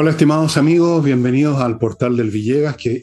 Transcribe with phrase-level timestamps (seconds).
[0.00, 3.02] Hola estimados amigos, bienvenidos al portal del Villegas que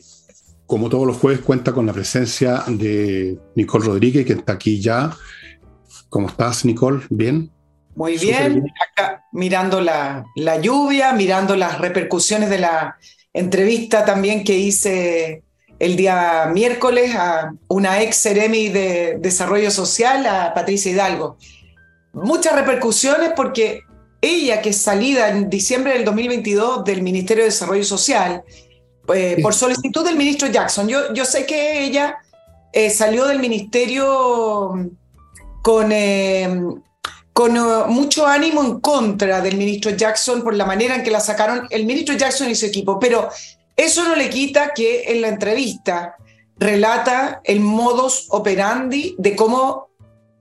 [0.65, 5.11] como todos los jueves cuenta con la presencia de Nicole Rodríguez que está aquí ya.
[6.07, 7.01] ¿Cómo estás Nicole?
[7.09, 7.51] ¿Bien?
[7.95, 12.95] Muy bien, acá mirando la, la, lluvia, mirando las repercusiones de la
[13.33, 15.43] entrevista también que hice
[15.79, 21.37] el día miércoles a una ex Ceremi de Desarrollo Social, a Patricia Hidalgo.
[22.13, 23.81] Muchas repercusiones porque
[24.25, 28.43] ella, que es salida en diciembre del 2022 del Ministerio de Desarrollo Social,
[29.13, 32.17] eh, por solicitud del ministro Jackson, yo, yo sé que ella
[32.73, 34.73] eh, salió del ministerio
[35.61, 36.61] con, eh,
[37.31, 37.53] con
[37.93, 41.85] mucho ánimo en contra del ministro Jackson por la manera en que la sacaron el
[41.85, 43.29] ministro Jackson y su equipo, pero
[43.75, 46.15] eso no le quita que en la entrevista
[46.57, 49.89] relata el modus operandi de cómo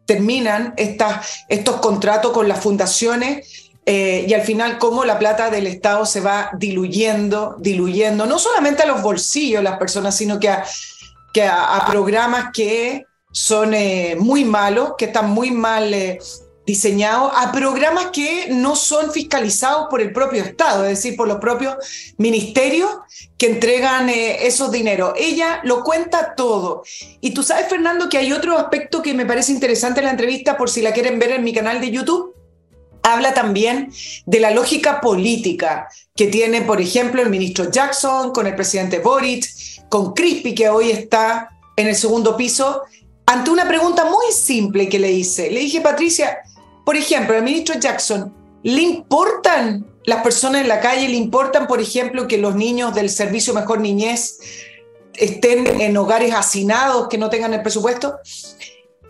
[0.07, 5.67] terminan estas, estos contratos con las fundaciones eh, y al final cómo la plata del
[5.67, 10.49] Estado se va diluyendo, diluyendo, no solamente a los bolsillos de las personas, sino que
[10.49, 16.19] a, programas que son eh, muy malos, que están muy mal eh,
[16.65, 21.39] diseñados, a programas que no son fiscalizados por el propio Estado, es decir, por los
[21.39, 21.77] propios
[22.17, 22.91] ministerios
[23.37, 25.13] que entregan esos dineros.
[25.17, 26.85] Ella lo cuenta todo.
[27.21, 30.57] Y tú sabes, Fernando, que hay otro aspecto que me parece interesante en la entrevista,
[30.57, 32.34] por si la quieren ver en mi canal de YouTube
[33.05, 33.93] habla también
[34.27, 39.45] de la lógica política que tiene, por ejemplo, el ministro Jackson con el presidente Boric,
[39.89, 42.83] con Crispy, que hoy está en el segundo piso,
[43.27, 45.51] ante una pregunta muy simple que le hice.
[45.51, 46.39] Le dije, Patricia,
[46.85, 51.09] por ejemplo, al ministro Jackson, ¿le importan las personas en la calle?
[51.09, 54.39] ¿Le importan, por ejemplo, que los niños del servicio Mejor Niñez
[55.15, 58.17] estén en hogares hacinados, que no tengan el presupuesto?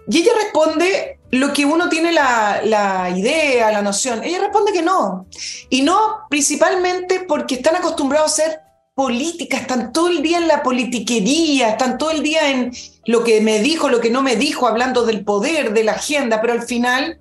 [0.08, 4.22] Y ella responde lo que uno tiene la, idea, la noción.
[4.22, 5.26] Ella responde que no.
[5.70, 8.60] Y no principalmente porque están acostumbrados a ser
[8.94, 12.72] política, están todo el día en la politiquería, están todo el día en
[13.06, 16.40] lo que me dijo, lo que no me dijo, hablando del poder, de la agenda,
[16.40, 17.18] pero al final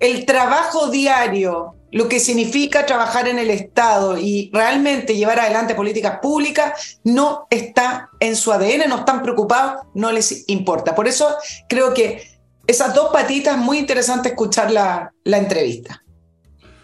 [0.00, 6.18] el trabajo diario, lo que significa trabajar en el Estado y realmente llevar adelante políticas
[6.20, 10.94] públicas, no está en su ADN, no están preocupados, no les importa.
[10.94, 11.28] Por eso
[11.68, 12.22] creo que
[12.66, 16.02] esas dos patitas, muy interesante escuchar la, entrevista.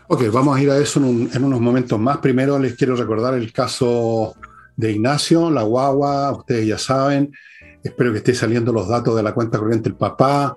[0.09, 2.19] Ok, vamos a ir a eso en, en, unos momentos más.
[2.19, 4.35] Primero les quiero recordar el caso
[4.77, 7.33] de Ignacio, la guagua, ustedes ya saben.
[7.83, 10.57] Espero que esté saliendo los datos de la cuenta corriente del papá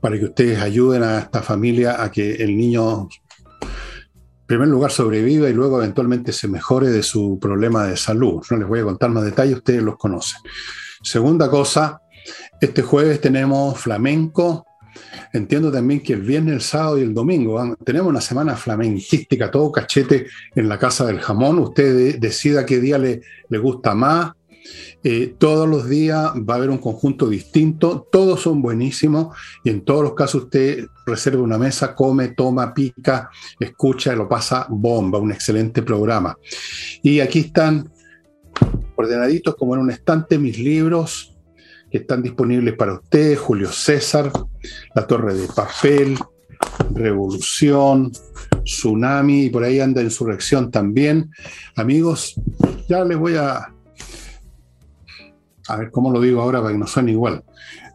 [0.00, 3.08] para que ustedes ayuden a esta familia a que el niño,
[4.50, 8.42] primer lugar, sobreviva y luego eventualmente se mejore de su problema de salud.
[8.50, 10.40] No les voy a contar más detalles, ustedes los conocen.
[11.04, 12.02] Segunda cosa,
[12.60, 14.66] este jueves tenemos flamenco.
[15.32, 19.70] Entiendo también que el viernes, el sábado y el domingo tenemos una semana flamenquística, todo
[19.70, 21.60] cachete en la Casa del Jamón.
[21.60, 24.32] Usted decida qué día le, le gusta más.
[25.02, 29.82] Eh, todos los días va a haber un conjunto distinto, todos son buenísimos y en
[29.82, 35.32] todos los casos usted reserva una mesa, come, toma, pica, escucha lo pasa bomba, un
[35.32, 36.36] excelente programa.
[37.02, 37.90] Y aquí están
[38.96, 41.36] ordenaditos como en un estante mis libros,
[41.90, 44.30] que están disponibles para ustedes, Julio César,
[44.94, 46.16] La Torre de Papel,
[46.94, 48.12] Revolución,
[48.64, 51.30] Tsunami, y por ahí anda Insurrección también.
[51.74, 52.40] Amigos,
[52.88, 53.74] ya les voy a...
[55.72, 57.44] A ver cómo lo digo ahora para que no suene igual.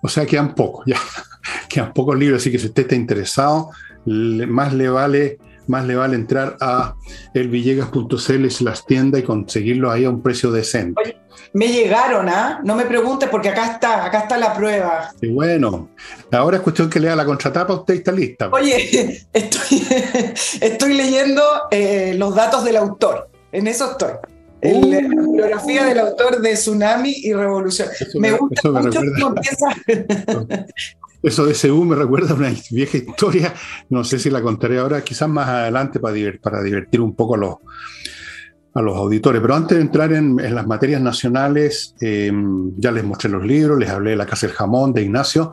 [0.02, 0.98] O sea, quedan pocos, ya.
[1.70, 3.70] Quedan pocos libros, así que si usted está interesado,
[4.06, 5.38] más le vale
[5.68, 6.96] más le vale entrar a
[7.34, 11.18] elvillegas.cl las tiendas y conseguirlo ahí a un precio decente
[11.56, 12.60] me llegaron, ¿ah?
[12.66, 15.12] No me preguntes porque acá está, acá está la prueba.
[15.22, 15.90] Y bueno,
[16.34, 18.50] ahora es cuestión que lea la contratapa, usted está lista.
[18.52, 19.88] Oye, estoy,
[20.62, 24.12] estoy leyendo eh, los datos del autor, en eso estoy.
[24.74, 24.92] Uh.
[24.92, 27.90] la bibliografía del autor de Tsunami y Revolución.
[28.16, 29.68] me gusta mucho cómo empieza.
[31.24, 33.54] Eso de SU me recuerda a una vieja historia,
[33.90, 37.38] no sé si la contaré ahora, quizás más adelante para, para divertir un poco a
[37.40, 37.56] los,
[38.76, 39.42] a los auditores.
[39.42, 43.90] Pero antes de entrar en, las materias nacionales, em, ya les mostré los libros, les
[43.90, 45.52] hablé de la Casa del Jamón, de Ignacio.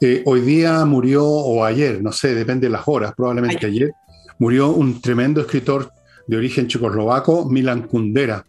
[0.00, 3.90] Eh, hoy día murió, o ayer, no sé, depende de las horas, probablemente ayer,
[4.38, 5.90] murió un tremendo escritor
[6.30, 8.46] de origen checoslovaco, Milan Kundera.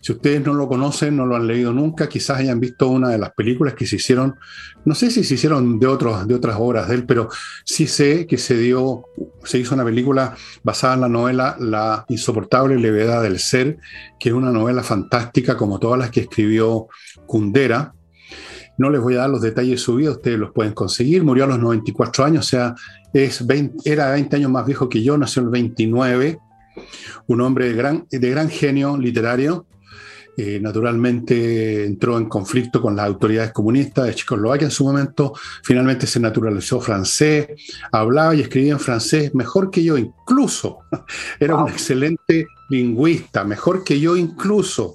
[0.00, 3.18] Si ustedes no lo conocen, no lo han leído nunca, quizás hayan visto una de
[3.18, 4.36] las películas que se hicieron,
[4.86, 7.28] no sé si se hicieron de, otros, de otras obras de él, pero
[7.66, 9.04] sí sé que se dio,
[9.44, 13.76] se hizo una película basada en la novela La insoportable levedad del ser,
[14.18, 16.86] que es una novela fantástica como todas las que escribió
[17.26, 17.92] Kundera.
[18.78, 21.24] No les voy a dar los detalles de su vida, ustedes los pueden conseguir.
[21.24, 22.74] Murió a los 94 años, o sea,
[23.12, 23.44] es
[23.84, 26.38] era 20 años más viejo que yo, nació en el 29
[27.26, 29.66] un hombre de gran, de gran genio literario.
[30.40, 35.32] Eh, naturalmente entró en conflicto con las autoridades comunistas de Checoslovaquia en su momento,
[35.64, 37.48] finalmente se naturalizó francés,
[37.90, 40.78] hablaba y escribía en francés mejor que yo incluso,
[41.40, 44.94] era un excelente lingüista, mejor que yo incluso,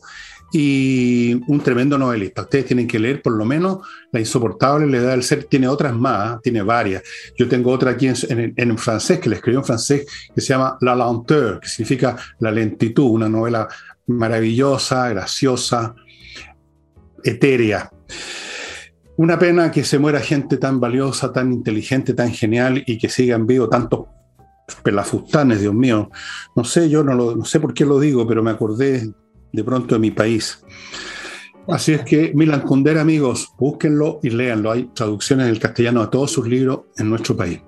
[0.55, 2.44] y un tremendo novelista.
[2.44, 3.79] Ustedes tienen que leer por lo menos
[4.11, 5.45] La insoportable le da del ser.
[5.45, 6.39] Tiene otras más, ¿eh?
[6.44, 7.01] tiene varias.
[7.35, 10.77] Yo tengo otra aquí en, en, francés, que le escribió en francés, que se llama
[10.81, 13.67] La lenteur, que significa la lentitud, una novela
[14.05, 15.95] maravillosa, graciosa,
[17.23, 17.91] etérea.
[19.17, 23.47] Una pena que se muera gente tan valiosa, tan inteligente, tan genial y que sigan
[23.47, 24.06] vivo tantos
[24.83, 26.11] pelafustanes, Dios mío.
[26.56, 29.11] No sé, yo no, lo, no sé por qué lo digo, pero me acordé
[29.53, 30.59] de pronto de mi país.
[31.67, 34.71] Así es que Milan Kundera, amigos, búsquenlo y léanlo.
[34.71, 37.61] Hay traducciones del castellano a todos sus libros en nuestro país.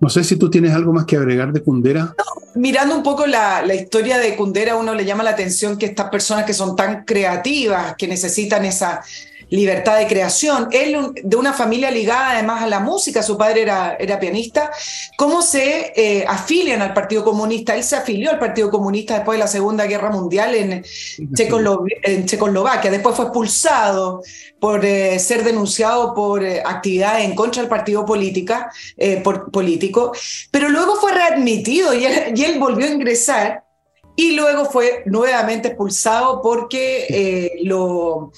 [0.00, 2.14] No sé si tú tienes algo más que agregar de Kundera.
[2.54, 6.08] mirando un poco la, la, historia de Kundera, uno le llama la atención que estas
[6.08, 9.02] personas que son tan creativas, que necesitan esa
[9.54, 10.68] libertad de creación.
[10.72, 14.70] Él, de una familia ligada además a la música, su padre era, era pianista,
[15.16, 17.76] ¿cómo se eh, afilian al Partido Comunista?
[17.76, 20.84] Él se afilió al Partido Comunista después de la Segunda Guerra Mundial en,
[22.26, 24.22] Checoslovaquia, después fue expulsado
[24.58, 28.70] por eh, ser denunciado por eh, actividades en contra del partido política,
[29.22, 30.12] por, político,
[30.50, 33.64] pero luego fue readmitido y y él volvió a ingresar
[34.16, 38.30] y luego fue nuevamente expulsado porque lo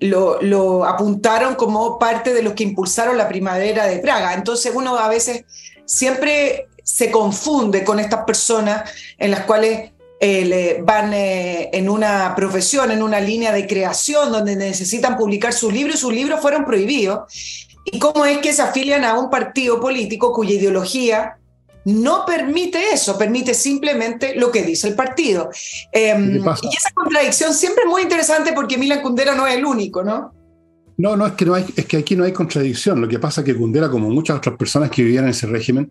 [0.00, 4.34] lo, apuntaron como parte de los que impulsaron la primavera de Praga.
[4.34, 5.44] Entonces uno a veces
[5.84, 12.90] siempre se confunde con estas personas en las cuales eh, van eh, en una profesión,
[12.90, 17.66] en una línea de creación donde necesitan publicar sus libros y sus libros fueron prohibidos.
[17.84, 21.39] ¿Y cómo es que se afilian a un partido político cuya ideología
[21.84, 25.50] no permite eso, permite simplemente lo que dice el partido.
[25.92, 30.02] Em, y esa contradicción siempre es muy interesante porque Milan Kundera no es el único,
[30.02, 30.32] ¿no?
[30.98, 33.00] No, no, es que, no hay, es que aquí no hay contradicción.
[33.00, 35.90] Lo que pasa es que Kundera, como muchas otras personas que vivían en ese régimen,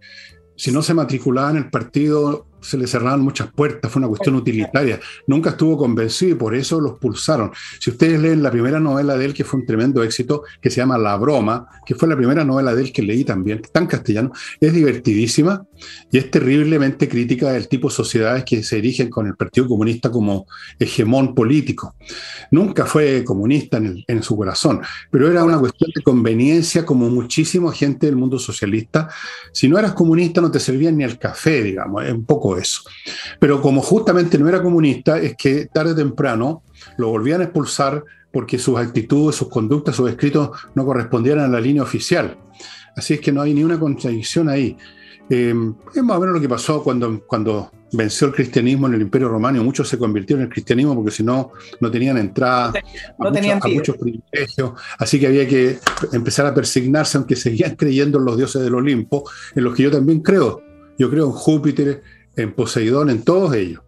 [0.56, 4.36] si no se matriculaban en el partido, se le cerraban muchas puertas, fue una cuestión
[4.36, 5.00] utilitaria.
[5.28, 7.52] Nunca estuvo convencido y por eso los pulsaron.
[7.80, 10.78] Si ustedes leen la primera novela de él, que fue un tremendo éxito, que se
[10.78, 14.32] llama La Broma, que fue la primera novela de él que leí también, en castellano,
[14.60, 15.66] es divertidísima
[16.12, 20.12] y es terriblemente crítica del tipo de sociedades que se erigen con el Partido Comunista
[20.12, 20.46] como
[20.78, 21.96] hegemón político.
[22.52, 27.72] Nunca fue comunista en, en su corazón, pero era una cuestión de conveniencia como muchísima
[27.72, 29.10] gente del mundo socialista.
[29.54, 32.81] Si no eras comunista no te servían ni el café, digamos, es un poco eso.
[33.40, 36.63] Pero como justamente no era comunista, es que tarde o temprano
[36.98, 41.60] lo volvían a expulsar porque sus actitudes, sus conductas, sus escritos no correspondían a la
[41.60, 42.38] línea oficial.
[42.96, 44.78] Así es que no hay ni una contradicción ahí.
[45.30, 45.54] Eh,
[45.96, 49.30] es más o menos lo que pasó cuando, cuando venció el cristianismo en el Imperio
[49.30, 49.63] Romano.
[49.63, 52.74] Muchos se convirtieron en el cristianismo porque si no, no tenían entrada
[53.19, 54.72] a, muchos, a, muchos, privilegios.
[54.98, 55.80] Así que había que
[56.13, 59.92] empezar a persignarse, aunque seguían creyendo en los dioses del Olimpo, en los que yo
[59.92, 60.62] también creo.
[60.98, 62.01] Yo creo en Júpiter,
[62.36, 63.81] en Poseidón, en todos ellos,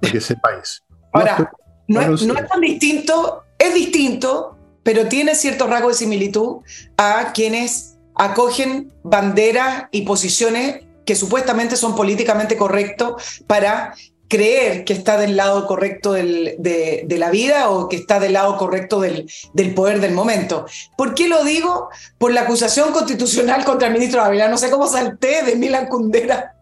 [0.00, 0.82] para que sepáis.
[1.12, 1.50] Ahora,
[1.86, 6.58] no, es, tan distinto, es distinto, pero tiene cierto rasgo de similitud
[6.96, 13.94] a quienes acogen banderas y posiciones que supuestamente son políticamente correctos para
[14.28, 19.00] creer que está del lado correcto de, la vida o que está del lado correcto
[19.00, 20.66] del, del, poder del momento.
[20.96, 21.90] ¿Por qué lo digo?
[22.18, 24.48] Por la acusación constitucional contra el ministro Ávila.
[24.48, 26.54] No sé cómo salté de Milan Kundera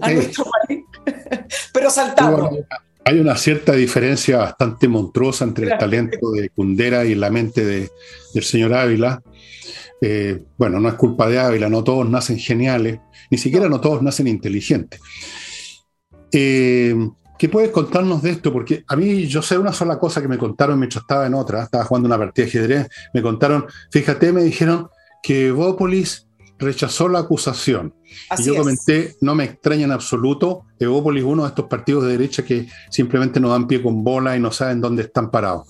[0.00, 0.84] a nuestro país,
[1.72, 2.58] pero saltamos.
[3.04, 7.90] hay una cierta diferencia bastante monstruosa entre el talento de Kundera y la mente de,
[8.32, 9.22] del señor Ávila.
[10.00, 12.98] Eh, bueno, no es culpa de Ávila, no todos nacen geniales,
[13.30, 15.00] ni siquiera no todos nacen inteligentes.
[16.32, 16.94] Eh,
[17.38, 18.52] ¿Qué puedes contarnos de esto?
[18.52, 21.64] Porque a mí yo sé una sola cosa que me contaron mientras estaba en otra,
[21.64, 24.88] estaba jugando una partida de ajedrez, me contaron, fíjate, me dijeron
[25.22, 26.28] que Evópolis
[26.64, 27.94] rechazó la acusación.
[28.36, 32.44] y yo comenté, no me extraña en absoluto, Evópolis uno de estos partidos de derecha
[32.44, 35.68] que simplemente no dan pie con bola y no saben dónde están parados.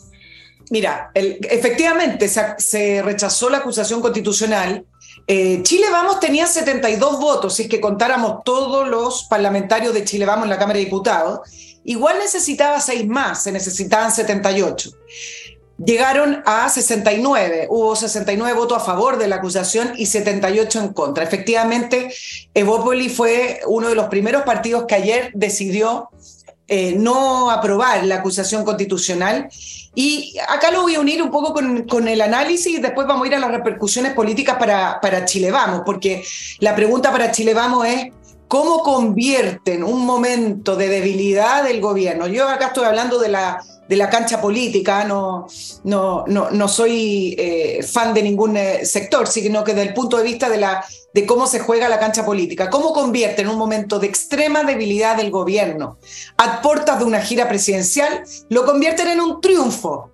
[0.71, 4.85] Mira, efectivamente se, rechazó la acusación constitucional.
[5.27, 10.25] Eh, Chile Vamos tenía 72 votos, si es que contáramos todos los parlamentarios de Chile
[10.25, 11.41] Vamos en la Cámara de Diputados.
[11.85, 14.91] Igual necesitaba seis más, se necesitaban 78
[15.79, 17.67] llegaron a 69.
[17.71, 21.25] Hubo 69 votos a favor de la acusación y 78 en contra.
[21.25, 22.13] Efectivamente,
[22.55, 26.11] Evópoli fue uno de los primeros partidos que ayer decidió
[26.67, 29.49] eh, no aprobar la acusación constitucional.
[29.95, 33.29] Y acá lo voy a unir un poco con, el análisis y después vamos a
[33.29, 36.25] ir a las repercusiones políticas para, para Chile Vamos, porque
[36.59, 38.07] la pregunta para Chile Vamos es
[38.49, 42.27] cómo convierten un momento de debilidad del gobierno.
[42.27, 45.47] Yo acá estoy hablando de la, de la cancha política, no,
[45.85, 50.23] no, no, soy eh, fan de ningún eh, sector, sino que desde el punto de
[50.25, 54.07] vista de, la, de cómo se juega la cancha política, cómo convierten un momento de
[54.07, 55.99] extrema debilidad del gobierno
[56.39, 56.63] a
[56.99, 60.11] de una gira presidencial, lo convierten en un triunfo,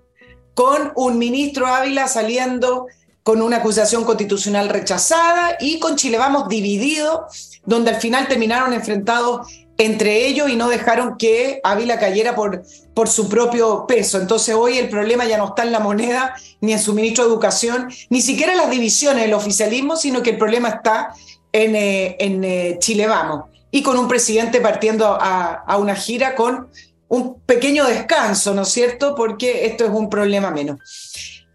[0.55, 2.87] con un ministro Ávila saliendo
[3.23, 7.27] con una acusación constitucional rechazada y con Chile Vamos dividido,
[7.65, 9.47] donde al final terminaron enfrentados
[9.81, 14.21] entre ellos y no dejaron que Ávila cayera por, por su propio peso.
[14.21, 17.31] Entonces hoy el problema ya no está en la moneda, ni en su ministro de
[17.31, 21.15] Educación, ni siquiera en las divisiones del oficialismo, sino que el problema está
[21.51, 23.45] en, eh, en eh, Chile Vamos.
[23.71, 26.69] Y con un presidente partiendo a, a una gira con
[27.09, 29.15] un pequeño descanso, ¿no es cierto?
[29.15, 30.79] Porque esto es un problema menos.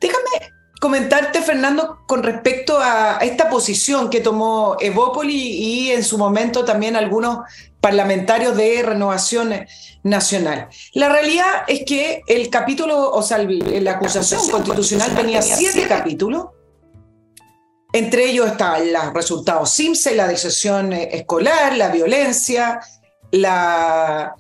[0.02, 0.52] Déjame
[0.82, 6.96] comentarte, Fernando, con respecto a esta posición que tomó Evópoli y en su momento también
[6.96, 7.40] algunos
[7.86, 9.54] parlamentarios de Renovación
[10.02, 10.70] Nacional.
[10.94, 16.48] La realidad es que el capítulo, o sea, la acusación constitucional tenía siete capítulos.
[17.94, 22.80] Entre ellos estaban los resultados SIMSE, la decisión escolar, la violencia,
[23.30, 24.34] la,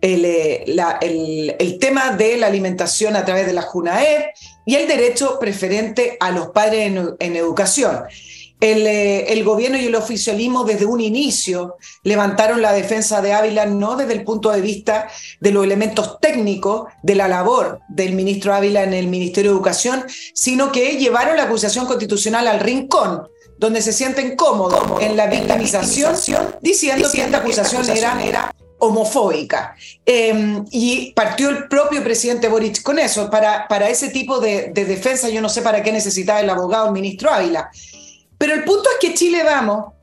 [0.00, 0.64] eh,
[1.00, 4.26] el, el, tema de la alimentación a través de la JUNAED
[4.66, 8.04] y el derecho preferente a los padres en, educación.
[8.64, 13.66] El, eh, el, gobierno y el oficialismo desde un inicio levantaron la defensa de Ávila
[13.66, 18.54] no desde el punto de vista de los elementos técnicos de la labor del ministro
[18.54, 23.28] Ávila en el Ministerio de Educación, sino que llevaron la acusación constitucional al rincón
[23.58, 26.14] donde se sienten cómodos en la victimización,
[26.62, 29.76] diciendo que esta acusación era homofóbica.
[30.04, 33.30] Em, y partió el propio presidente Boric con eso.
[33.30, 36.92] Para, para ese tipo de, defensa yo no sé para qué necesitaba el abogado, el
[36.92, 37.70] ministro Ávila.
[38.44, 39.94] Pero el punto es que Chile Vamos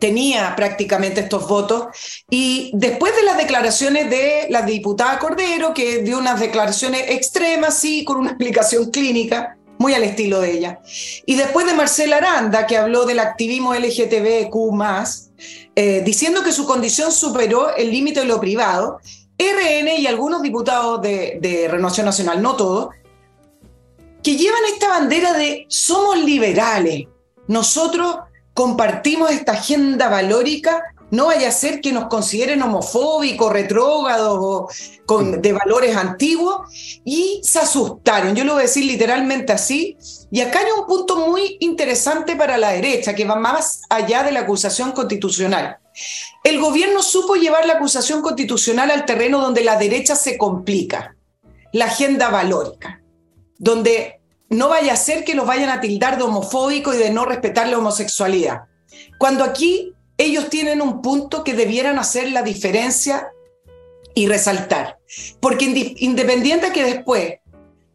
[0.00, 1.86] tenía prácticamente estos votos
[2.28, 8.04] y después de las declaraciones de la diputada Cordero, que dio unas declaraciones extremas, sí,
[8.04, 10.80] con una explicación clínica, muy al estilo de ella,
[11.24, 14.82] y después de Marcela Aranda, que habló del activismo LGTBQ,
[15.76, 18.98] eh, diciendo que su condición superó el límite de lo privado,
[19.38, 22.88] RN y algunos diputados de, de Renovación Nacional, no todos,
[24.20, 27.06] que llevan esta bandera de somos liberales,
[27.48, 28.16] nosotros
[28.54, 34.68] compartimos esta agenda valórica no vaya a ser que nos consideren homofóbicos, retrógados o
[35.06, 36.68] con, de valores antiguos
[37.04, 38.34] y se asustaron.
[38.34, 39.96] Yo lo voy a decir literalmente así.
[40.30, 44.32] Y acá hay un punto muy interesante para la derecha que va más allá de
[44.32, 45.78] la acusación constitucional.
[46.42, 51.16] El gobierno supo llevar la acusación constitucional al terreno donde la derecha se complica,
[51.72, 53.00] la agenda valórica,
[53.58, 57.24] donde no vaya a ser que los vayan a tildar de homofóbico y de no
[57.24, 58.62] respetar la homosexualidad.
[59.18, 63.28] Cuando aquí ellos tienen un punto que debieran hacer la diferencia
[64.14, 64.98] y resaltar.
[65.40, 67.34] Porque independiente que después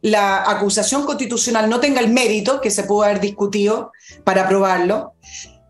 [0.02, 3.92] la acusación constitucional no tenga el mérito que se pudo haber discutido
[4.24, 5.14] para aprobarlo,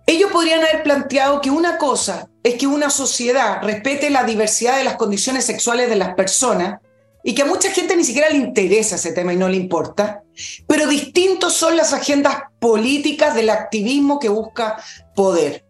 [0.06, 4.84] ellos podrían haber planteado que una cosa es que una sociedad respete la diversidad de
[4.84, 6.80] las condiciones sexuales de las personas
[7.22, 10.21] y que a mucha gente ni siquiera le interesa ese tema y no le importa,
[10.66, 14.82] pero distintos son las agendas políticas del activismo que busca
[15.14, 15.64] poder.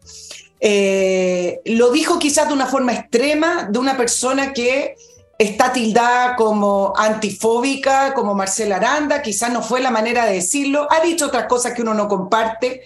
[0.61, 4.95] Eh, lo dijo quizás de una forma extrema, de una persona que
[5.43, 11.01] está tildada como antifóbica, como Marcela Aranda, quizás no fue la manera de decirlo, ha
[11.01, 12.83] dicho otras cosas que uno no comparte,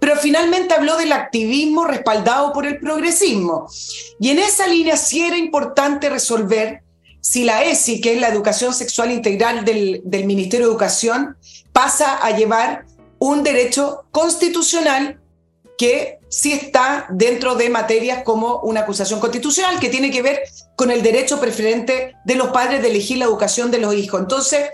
[0.00, 3.68] pero finalmente habló del activismo respaldado por el progresismo.
[4.18, 6.82] Y en esa línea sí era importante resolver
[7.20, 11.36] si la ESI, que es la educación sexual integral del, Ministerio de Educación,
[11.72, 12.86] pasa a llevar
[13.18, 15.20] un derecho constitucional
[15.76, 20.40] que sí está dentro de materias como una acusación constitucional que tiene que ver
[20.76, 24.20] con el derecho preferente de los padres de elegir la educación de los hijos.
[24.20, 24.70] Entonces,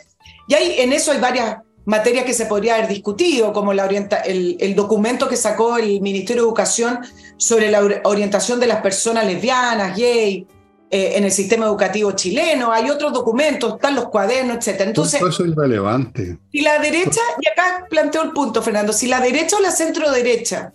[0.48, 4.18] y hay, en eso hay varias materias que se podría haber discutido, como la orienta,
[4.18, 6.98] el, documento que sacó el Ministerio de Educación
[7.36, 10.46] sobre la orientación de las personas lesbianas, gay,
[10.88, 14.82] eh, en el sistema educativo chileno, hay otros documentos, están los cuadernos, etc.
[14.82, 16.38] Entonces, eso es relevante.
[16.52, 20.10] Si la derecha, y acá planteo el punto, Fernando, si la derecha o la centro
[20.12, 20.72] derecha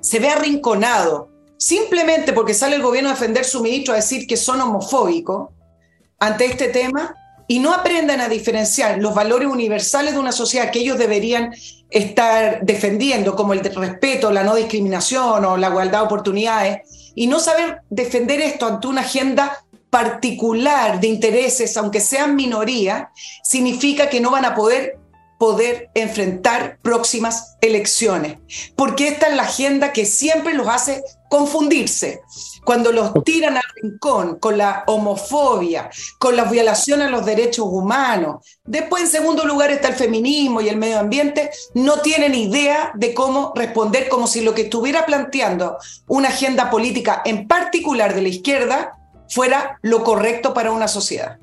[0.00, 4.36] se ve arrinconado simplemente porque sale el gobierno a defender su ministro a decir que
[4.36, 5.50] son homofóbicos
[6.18, 7.14] ante este tema
[7.46, 11.52] y no aprendan a diferenciar los valores universales de una sociedad que ellos deberían
[11.90, 17.40] estar defendiendo, como el respeto, la no discriminación o la igualdad de oportunidades, y no
[17.40, 23.10] saber defender esto ante una agenda particular de intereses, aunque sean minoría,
[23.42, 24.98] significa que no van a poder
[25.42, 28.38] poder enfrentar próximas elecciones,
[28.76, 32.20] porque esta es la agenda que siempre los hace confundirse.
[32.64, 38.46] Cuando los tiran al rincón con la homofobia, con la violación a los derechos humanos,
[38.62, 43.12] después en segundo lugar está el feminismo y el medio ambiente, no tienen idea de
[43.12, 48.28] cómo responder, como si lo que estuviera planteando una agenda política en particular de la
[48.28, 48.96] izquierda
[49.28, 51.41] fuera lo correcto para una sociedad.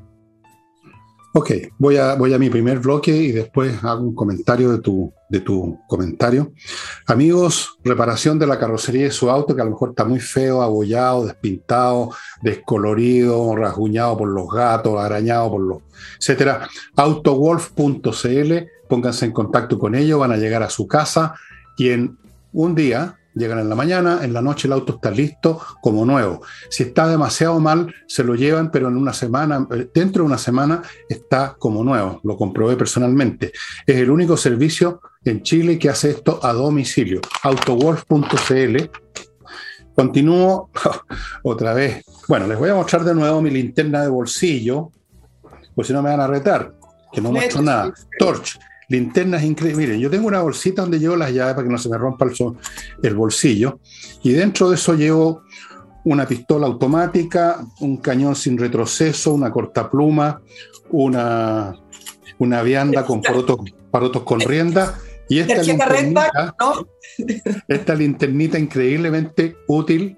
[1.32, 5.14] Ok, voy a, voy a mi primer bloque y después hago un comentario de tu,
[5.30, 6.54] de tu comentario.
[7.06, 10.64] Amigos, reparación de la carrocería de su auto, que a lo mejor está muy feo,
[10.64, 12.10] abollado, despintado,
[12.42, 15.78] descolorido, rasguñado por los gatos, arañado por los,
[16.20, 16.68] etcétera.
[16.96, 18.54] Autowolf.cl,
[18.88, 21.36] pónganse en contacto con ellos, van a llegar a su casa
[21.78, 22.18] y en
[22.54, 26.42] un día, Llegan en la mañana, en la noche el auto está listo como nuevo.
[26.70, 30.38] Si está demasiado mal, se lo llevan, pero en una semana, eh, dentro de una
[30.38, 32.20] semana, está como nuevo.
[32.26, 33.54] Lo comprobé personalmente.
[33.88, 37.22] Es el único servicio en Chile que hace esto a domicilio.
[37.44, 38.78] Autowolf.cl.
[39.96, 40.70] Continúo
[41.44, 42.04] otra vez.
[42.28, 44.92] Bueno, les voy a mostrar de nuevo mi linterna de bolsillo,
[45.74, 46.74] pues si no me van a retar,
[47.14, 47.94] que no muestro nada.
[48.18, 49.78] Torch linternas increíbles.
[49.78, 52.26] Miren, yo tengo una bolsita donde llevo las llaves para que no se me rompa
[52.26, 52.34] el,
[53.02, 53.80] el bolsillo.
[54.24, 55.44] Y dentro de eso llevo
[56.04, 60.42] una pistola automática, un cañón sin retroceso, una cortapluma,
[60.90, 61.76] una,
[62.40, 64.98] una vianda con porotos, con rienda.
[65.30, 66.56] Y esta linternita,
[67.68, 70.18] esta linternita increíblemente útil,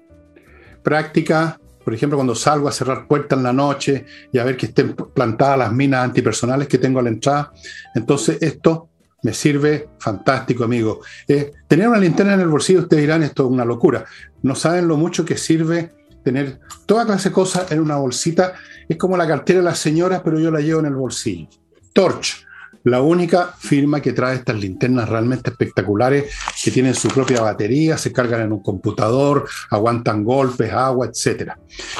[0.82, 4.66] práctica, por ejemplo, cuando salgo a cerrar puertas en la noche y a ver que
[4.66, 7.52] estén plantadas las minas antipersonales que tengo a la entrada.
[7.94, 8.88] Entonces, esto
[9.22, 11.00] me sirve fantástico, amigo.
[11.28, 14.04] Eh, tener una linterna en el bolsillo, ustedes dirán, esto es una locura.
[14.42, 15.92] No saben lo mucho que sirve
[16.24, 18.54] tener toda clase de cosas en una bolsita.
[18.88, 21.48] Es como la cartera de las señoras, pero yo la llevo en el bolsillo.
[21.92, 22.44] Torch
[22.84, 28.12] la única firma que trae estas linternas realmente espectaculares que tienen su propia batería, se
[28.12, 31.52] cargan en un computador, aguantan golpes, agua, etc.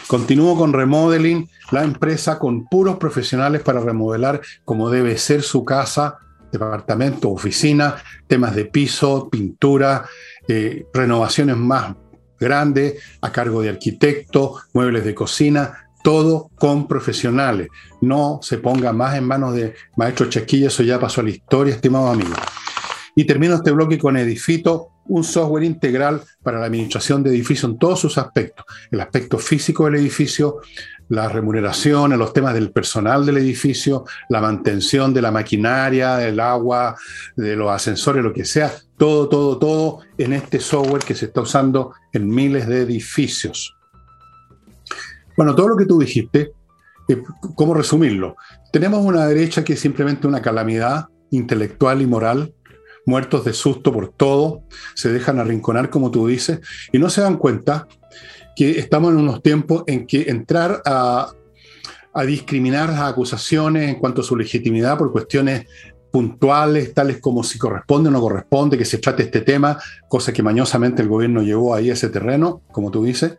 [0.07, 6.19] Continúo con Remodeling, la empresa con puros profesionales para remodelar como debe ser su casa,
[6.51, 10.05] departamento, oficina, temas de piso, pintura,
[10.49, 11.95] eh, renovaciones más
[12.39, 17.69] grandes a cargo de arquitecto, muebles de cocina, todo con profesionales.
[18.01, 21.75] No se ponga más en manos de maestros chasquillas, eso ya pasó a la historia,
[21.75, 22.35] estimado amigo.
[23.15, 27.79] Y termino este bloque con Edifito, un software integral para la administración de edificios en
[27.79, 28.65] todos sus aspectos.
[28.91, 30.61] El aspecto físico del edificio,
[31.09, 36.97] la remuneración, los temas del personal del edificio, la mantención de la maquinaria, del agua,
[37.37, 38.73] de los ascensores, lo que sea.
[38.97, 43.77] Todo, todo, todo en este software que se está usando en miles de edificios.
[45.43, 46.53] Bueno, todo lo que tú dijiste,
[47.09, 47.21] eh,
[47.57, 48.37] ¿cómo resumirlo?
[48.73, 52.55] Tenemos una derecha que es simplemente una calamidad intelectual y moral,
[53.07, 54.63] muertos de susto por todo,
[54.95, 56.61] se dejan arrinconar, como tú dices,
[56.93, 57.89] y no se dan cuenta
[58.55, 61.33] que estamos en unos tiempos en que entrar a,
[62.15, 65.67] a discriminar las acusaciones en cuanto a su legitimidad por cuestiones
[66.13, 70.43] puntuales, tales como si corresponde o no corresponde, que se trate este tema, cosa que
[70.43, 73.39] mañosamente el gobierno llevó ahí a ese terreno, como tú dices,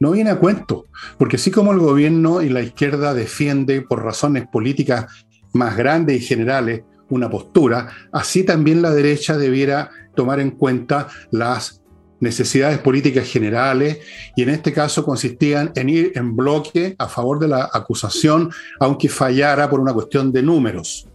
[0.00, 4.48] no viene a cuento, porque así como el gobierno y la izquierda defiende por razones
[4.48, 5.06] políticas
[5.52, 11.82] más grandes y generales una postura, así también la derecha debiera tomar en cuenta las
[12.20, 13.98] necesidades políticas generales
[14.34, 18.50] y en este caso consistían en ir en bloque a favor de la acusación,
[18.80, 21.07] aunque fallara por una cuestión de números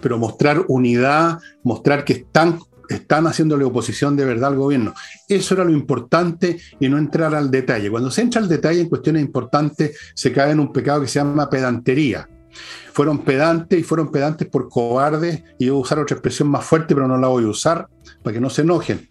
[0.00, 4.94] pero mostrar unidad, mostrar que están, están haciéndole oposición de verdad al gobierno.
[5.28, 7.90] Eso era lo importante y no entrar al detalle.
[7.90, 11.18] Cuando se entra al detalle en cuestiones importantes, se cae en un pecado que se
[11.18, 12.28] llama pedantería.
[12.92, 16.94] Fueron pedantes y fueron pedantes por cobardes, y voy a usar otra expresión más fuerte,
[16.94, 17.88] pero no la voy a usar
[18.22, 19.08] para que no se enojen.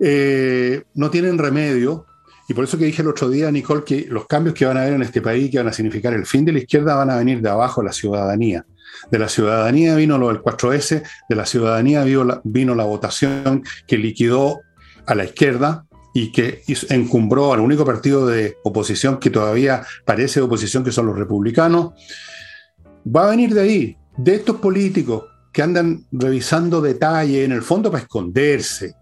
[0.00, 2.06] Eh, no tienen remedio,
[2.48, 4.82] y por eso que dije el otro día, Nicole, que los cambios que van a
[4.82, 7.16] haber en este país, que van a significar el fin de la izquierda, van a
[7.16, 8.64] venir de abajo a la ciudadanía.
[9.10, 14.60] De la ciudadanía vino lo del 4S, de la ciudadanía vino la, votación que liquidó
[15.06, 20.84] a la izquierda y que encumbró al único partido de oposición que todavía parece oposición,
[20.84, 21.92] que son los republicanos.
[23.06, 27.90] Va a venir de ahí, de estos políticos que andan revisando detalles, en el fondo
[27.90, 28.94] para esconderse,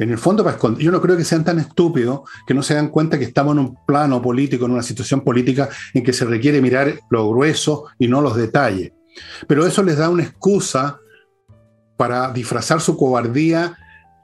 [0.00, 2.88] en el fondo, para yo no creo que sean tan estúpidos que no se dan
[2.88, 6.62] cuenta que estamos en un plano político, en una situación política en que se requiere
[6.62, 8.92] mirar lo grueso y no los detalles.
[9.46, 11.00] Pero eso les da una excusa
[11.96, 13.76] para disfrazar su cobardía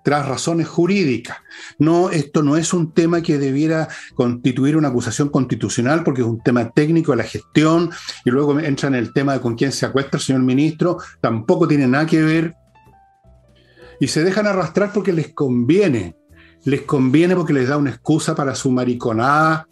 [0.07, 1.39] tras razones jurídicas.
[1.81, 6.41] No, esto no es un tema que debiera constituir una acusación constitucional porque es un
[6.41, 7.91] tema técnico de la gestión
[8.25, 11.67] y luego entra en el tema de con quién se acuesta el señor ministro, tampoco
[11.67, 12.55] tiene nada que ver.
[13.99, 16.15] Y se dejan arrastrar porque les conviene.
[16.63, 19.67] Les conviene porque les da una excusa para su mariconada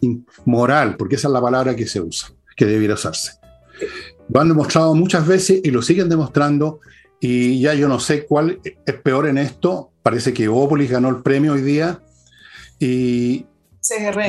[0.46, 3.43] moral, porque esa es la palabra que se usa, que debiera usarse.
[4.34, 6.80] Lo han demostrado muchas veces y lo siguen demostrando
[7.20, 9.92] y ya yo no sé cuál es peor en esto.
[10.02, 12.00] Parece que Opoli ganó el premio hoy día
[12.80, 13.46] y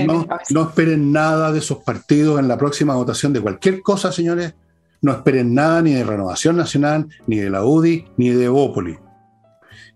[0.06, 4.54] no, no, esperen nada de esos partidos en la próxima votación de cualquier cosa, señores.
[5.02, 8.98] No esperen nada ni de Renovación Nacional, ni de la UDI, ni de Opoli.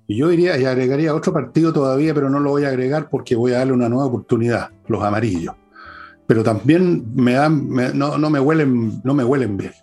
[0.08, 3.36] Y yo diría, y agregaría otro partido todavía, pero no lo voy a agregar porque
[3.36, 5.54] voy a darle una nueva oportunidad, los amarillos.
[6.26, 9.74] Pero también me dan, no, no, me huelen, no me huelen bien.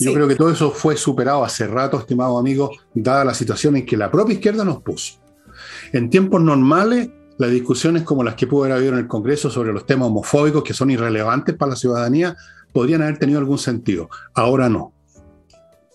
[0.00, 3.84] Yo creo que todo eso fue superado hace rato, estimado amigo, dada la situación en
[3.84, 5.20] que la propia izquierda nos puso.
[5.92, 9.74] En tiempos normales, las discusiones como las que pudo haber habido en el Congreso sobre
[9.74, 12.34] los temas homofóbicos, que son irrelevantes para la ciudadanía,
[12.72, 14.08] podrían haber tenido algún sentido.
[14.34, 14.94] Ahora no.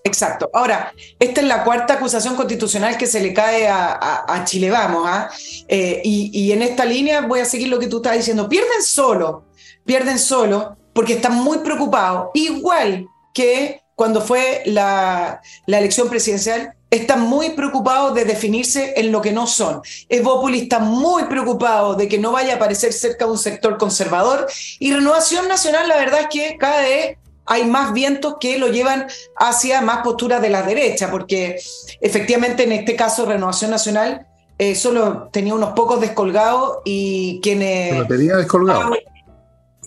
[0.04, 0.52] Exacto.
[0.54, 5.04] Ahora, esta es la cuarta acusación constitucional que se le cae a, Chile Vamos.
[5.08, 5.32] ¿ah?
[5.68, 8.48] Eh, y, y, en esta línea voy a seguir lo que tú estás diciendo.
[8.48, 9.46] Pierden solo,
[9.84, 17.52] pierden solo porque están muy preocupados, igual que cuando fue la, elección presidencial, están muy
[17.52, 19.82] preocupados de definirse en lo que no son.
[20.08, 24.48] Evópolis está muy preocupado de que no vaya a aparecer cerca de un sector conservador
[24.80, 29.08] y Renovación Nacional, la verdad es que cada vez hay más vientos que lo llevan
[29.38, 31.60] hacia más posturas de la derecha, porque
[32.02, 34.28] efectivamente en este caso Renovación Nacional
[34.58, 37.92] eh, solo tenía unos pocos descolgados y quienes...
[37.92, 38.98] Pero tenía descolgados.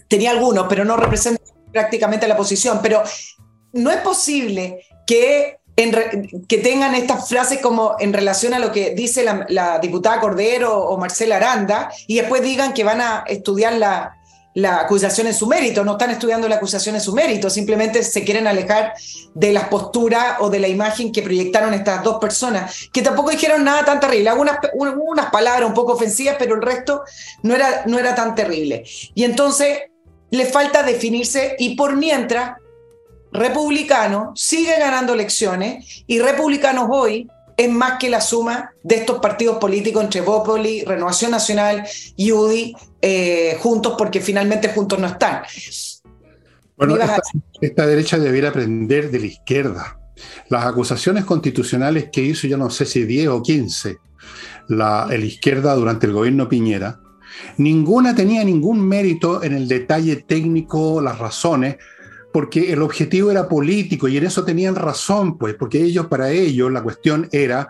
[0.09, 1.43] Tenía algunos, pero no representa
[1.73, 2.81] prácticamente la posición.
[2.83, 3.03] Pero
[3.73, 5.59] no es posible que,
[6.63, 11.37] tengan estas frases como en relación a lo que dice la, diputada Cordero o Marcela
[11.37, 14.19] Aranda y después digan que van a estudiar la,
[14.55, 18.25] la acusación en su mérito, no están estudiando la acusación en su mérito, simplemente se
[18.25, 18.93] quieren alejar
[19.33, 23.63] de las posturas o de la imagen que proyectaron estas dos personas, que tampoco dijeron
[23.63, 27.03] nada tan terrible, algunas unas palabras un poco ofensivas, pero el resto
[27.45, 28.85] no era, no era tan terrible.
[29.15, 29.79] Y entonces
[30.31, 32.57] le falta definirse y por mientras
[33.33, 39.59] republicano sigue ganando elecciones y republicanos hoy es más que la suma de estos partidos
[39.59, 41.85] políticos entre Bópoli, Renovación Nacional
[42.17, 45.43] y UDI eh, juntos porque finalmente juntos no están.
[46.77, 46.97] Bueno,
[47.61, 49.99] esta, derecha debiera aprender de la izquierda.
[50.49, 53.99] Las acusaciones constitucionales que hizo, yo no sé si 10 o 15,
[54.69, 57.01] la, la izquierda durante el gobierno Piñera,
[57.57, 61.79] ninguna tenía ningún mérito en el detalle técnico, las razones,
[62.33, 66.71] porque el objetivo era político y en eso tenían razón, pues, porque ellos, para ellos,
[66.71, 67.69] la cuestión era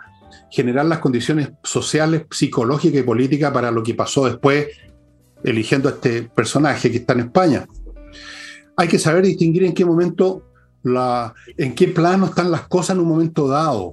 [0.51, 4.67] generar las condiciones sociales, psicológicas y políticas para lo que pasó después,
[5.45, 7.67] eligiendo a este personaje que está en España.
[8.77, 10.45] Hay que saber distinguir en qué momento,
[11.57, 13.93] en qué plano están las cosas en un momento dado.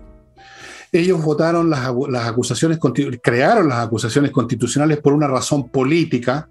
[0.92, 2.80] Ellos votaron las, las acusaciones,
[3.22, 6.48] crearon las acusaciones constitucionales por una razón política,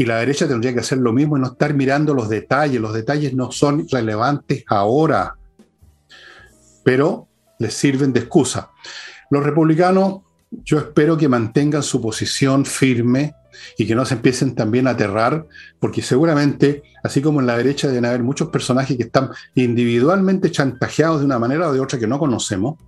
[0.00, 2.80] y la derecha tendría que hacer lo mismo y no estar mirando los detalles.
[2.80, 5.36] Los detalles no son relevantes ahora,
[6.84, 7.26] pero
[7.58, 8.70] les sirven de excusa.
[9.28, 13.34] Los republicanos, yo espero que mantengan su posición firme
[13.76, 15.48] y que no se empiecen también a aterrar,
[15.80, 21.18] porque seguramente, así como en la derecha deben haber muchos personajes que están individualmente chantajeados
[21.18, 22.78] de una manera o de otra que no conocemos,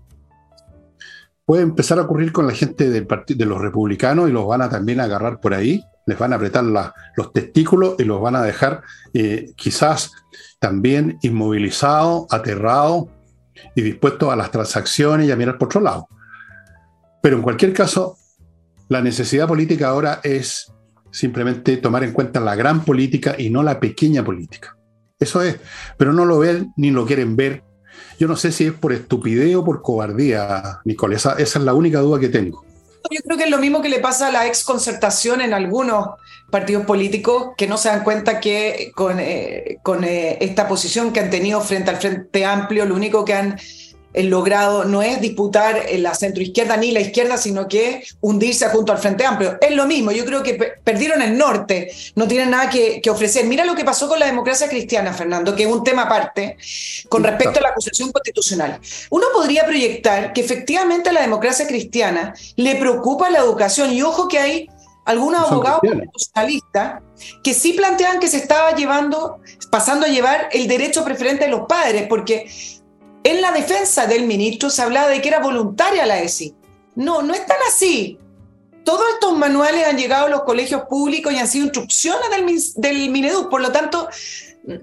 [1.44, 5.00] puede empezar a ocurrir con la gente de los republicanos y los van a también
[5.00, 8.82] agarrar por ahí les van a apretar los testículos y los van a dejar
[9.12, 10.12] eh, quizás
[10.58, 13.06] también inmovilizados, aterrados
[13.74, 16.08] y dispuestos a las transacciones y a mirar por otro lado.
[17.22, 18.16] Pero en cualquier caso,
[18.88, 20.72] la necesidad política ahora es
[21.10, 24.76] simplemente tomar en cuenta la gran política y no la pequeña política.
[25.18, 25.58] Eso es,
[25.96, 27.62] pero no lo ven ni lo quieren ver.
[28.18, 31.16] Yo no sé si es por estupidez o por cobardía, Nicole.
[31.16, 32.64] esa es la única duda que tengo.
[33.10, 36.08] Yo creo que es lo mismo que le pasa a la exconcertación en algunos
[36.50, 41.20] partidos políticos que no se dan cuenta que con, eh, con eh, esta posición que
[41.20, 43.58] han tenido frente al Frente Amplio, lo único que han
[44.14, 49.24] logrado no es disputar la centroizquierda ni la izquierda, sino que hundirse junto al Frente
[49.24, 49.58] Amplio.
[49.60, 53.46] Es lo mismo, yo creo que perdieron el norte, no tienen nada que, ofrecer.
[53.46, 56.56] Mira lo que pasó con la democracia cristiana, Fernando, que es un tema aparte
[57.08, 58.80] con respecto a la acusación constitucional.
[59.10, 64.28] Uno podría proyectar que efectivamente a la democracia cristiana le preocupa la educación y ojo
[64.28, 64.68] que hay
[65.04, 67.02] algunos abogados constitucionalistas
[67.42, 71.66] que sí plantean que se estaba llevando, pasando a llevar el derecho preferente de los
[71.66, 72.50] padres, porque
[73.24, 76.54] en la defensa del ministro se hablaba de que era voluntaria la ESI.
[76.94, 78.18] No, no es tan así.
[78.84, 83.10] Todos estos manuales han llegado a los colegios públicos y han sido instrucciones del, del
[83.10, 84.08] Mineduc, por lo tanto,
[84.66, 84.80] eh,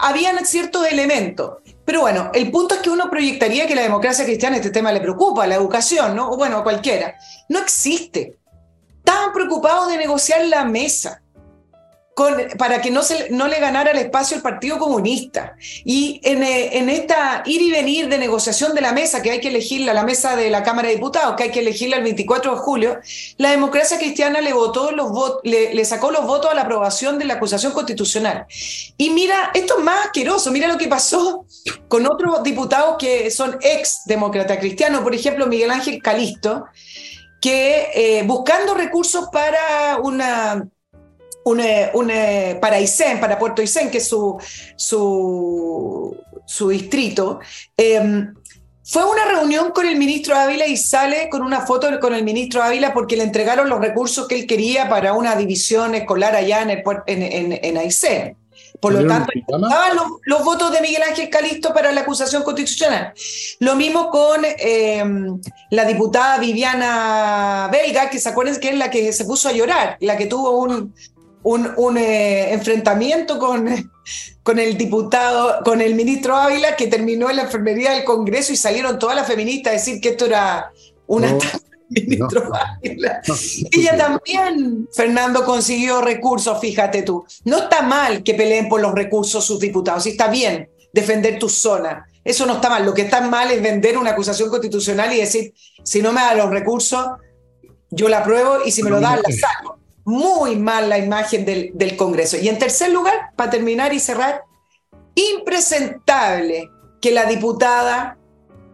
[0.00, 1.58] habían ciertos elementos.
[1.84, 5.00] Pero bueno, el punto es que uno proyectaría que la democracia cristiana este tema le
[5.00, 6.30] preocupa, la educación, ¿no?
[6.30, 7.16] O bueno, cualquiera.
[7.48, 8.38] No existe.
[8.98, 11.22] Estaban preocupados de negociar la mesa
[12.58, 15.56] para que no, se, no le ganara el espacio el Partido Comunista.
[15.84, 19.40] Y en, eh, en, esta ir y venir de negociación de la mesa, que hay
[19.40, 22.52] que elegirla, la mesa de la Cámara de Diputados, que hay que elegirla el 24
[22.52, 22.98] de julio,
[23.38, 25.10] la democracia cristiana le, votó los
[25.44, 28.46] le, le sacó los votos a la aprobación de la acusación constitucional.
[28.96, 31.46] Y mira, esto es más asqueroso, mira lo que pasó
[31.88, 36.66] con otros diputados que son ex demócrata cristianos, por ejemplo, Miguel Ángel Calisto,
[37.40, 40.68] que eh, buscando recursos para una
[41.50, 41.60] un,
[41.94, 42.12] un,
[42.60, 44.38] para Aysén, para Puerto Aysén, que es su,
[44.76, 47.40] su, su distrito,
[47.76, 48.34] em,
[48.90, 52.60] fue una reunión con el ministro Ávila y sale con una foto con el ministro
[52.60, 56.70] Ávila porque le entregaron los recursos que él quería para una división escolar allá en,
[56.70, 58.36] el, en, en, Aysén.
[58.80, 63.12] Por lo tanto, estaban los, votos de Miguel Ángel Calisto para la acusación constitucional.
[63.60, 69.12] Lo mismo con em, la diputada Viviana Belga, que se acuerdan que es la que
[69.12, 70.94] se puso a llorar, la que tuvo un,
[71.42, 73.92] un, eh, enfrentamiento con,
[74.42, 78.56] con el diputado, con el ministro Ávila, que terminó en la enfermería del Congreso y
[78.56, 80.70] salieron todas las feministas a decir que esto era
[81.06, 81.36] una...
[81.88, 83.20] ministro Ávila.
[83.72, 87.24] Ella también, Fernando, consiguió recursos, fíjate tú.
[87.44, 92.06] No está mal que peleen por los recursos sus diputados, está bien defender tu zona.
[92.22, 92.84] Eso no está mal.
[92.84, 96.34] Lo que está mal es vender una acusación constitucional y decir, si no me da
[96.34, 97.06] los recursos,
[97.90, 101.70] yo la apruebo y si me lo dan, la saco muy mal la imagen del,
[101.74, 102.36] del Congreso.
[102.36, 104.42] Y en tercer lugar, para terminar y cerrar,
[105.14, 108.18] impresentable que la diputada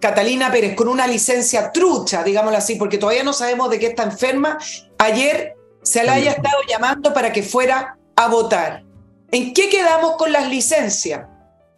[0.01, 4.03] Catalina Pérez, con una licencia trucha, digámoslo así, porque todavía no sabemos de qué está
[4.05, 4.59] enferma,
[4.99, 8.85] ayer se la haya estado llamando para que fuera a votar.
[9.31, 11.27] ¿En qué quedamos con las licencias?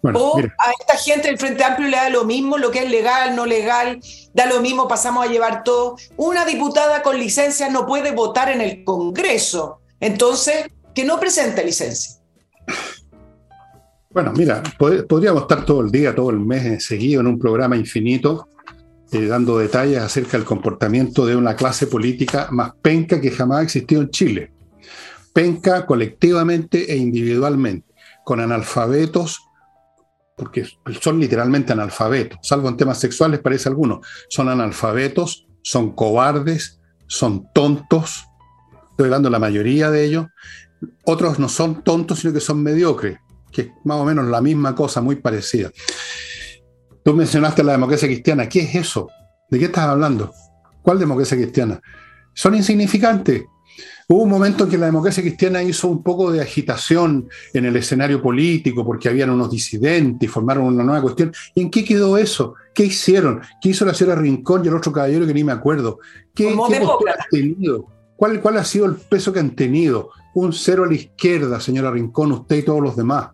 [0.02, 3.34] O a esta gente del Frente Amplio le da lo mismo, lo que es legal,
[3.34, 4.00] no legal,
[4.32, 5.96] da lo mismo, pasamos a llevar todo.
[6.16, 9.80] Una diputada con licencia no puede votar en el Congreso.
[10.00, 12.16] Entonces, que no presente licencia.
[14.10, 14.62] Bueno, mira,
[15.08, 18.48] podríamos estar todo el día, todo el mes seguido en un programa infinito,
[19.12, 23.62] eh, dando detalles acerca del comportamiento de una clase política más penca que jamás ha
[23.62, 24.52] existido en Chile.
[25.32, 27.86] Penca colectivamente e individualmente,
[28.24, 29.47] con analfabetos
[30.38, 30.64] porque
[31.00, 38.24] son literalmente analfabetos, salvo en temas sexuales parece algunos, son analfabetos, son cobardes, son tontos,
[38.90, 40.26] estoy hablando de la mayoría de ellos,
[41.04, 43.18] otros no son tontos, sino que son mediocres,
[43.50, 45.70] que es más o menos la misma cosa, muy parecida.
[47.04, 49.08] Tú mencionaste la democracia cristiana, ¿qué es eso?
[49.50, 50.32] ¿De qué estás hablando?
[50.82, 51.80] ¿Cuál democracia cristiana?
[52.32, 53.42] Son insignificantes,
[54.10, 57.76] Hubo un momento en que la democracia cristiana hizo un poco de agitación en el
[57.76, 61.30] escenario político porque habían unos disidentes y formaron una nueva cuestión.
[61.54, 62.54] ¿Y en qué quedó eso?
[62.74, 63.42] ¿Qué hicieron?
[63.60, 65.98] ¿Qué hizo la señora Rincón y el otro caballero que ni me acuerdo?
[66.34, 67.84] ¿Qué, postura han tenido?
[68.16, 70.08] ¿Cuál, ¿Cuál ha sido el peso que han tenido?
[70.34, 73.28] Un cero a la izquierda, señora Rincón, usted y todos los demás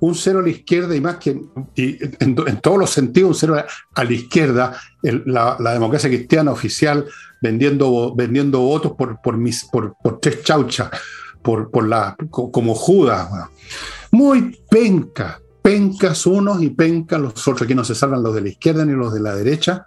[0.00, 1.40] un cero a la izquierda y más que
[1.76, 7.06] en, todos los sentidos un cero a, la izquierda, la, democracia cristiana oficial
[7.40, 10.90] vendiendo, vendiendo votos por, por, mis, por, por tres chauchas,
[11.42, 13.28] por, por la, como Judas.
[14.10, 17.62] Muy penca, pencas unos y pencas los otros.
[17.62, 19.86] Aquí no se salvan los de la izquierda ni los de la derecha.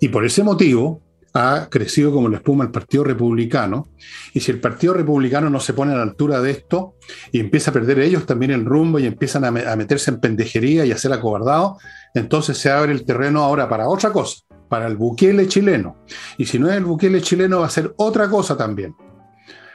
[0.00, 1.02] Y por ese motivo,
[1.34, 3.88] ha crecido como la espuma el Partido Republicano,
[4.32, 6.94] y si el Partido Republicano no se pone a la altura de esto
[7.32, 10.92] y empieza a perder ellos también el rumbo y empiezan a, meterse en pendejería y
[10.92, 11.82] a ser acobardados,
[12.14, 15.96] entonces se abre el terreno ahora para otra cosa, para el buquele chileno.
[16.38, 18.94] Y si no es el buquele chileno, va a ser otra cosa también.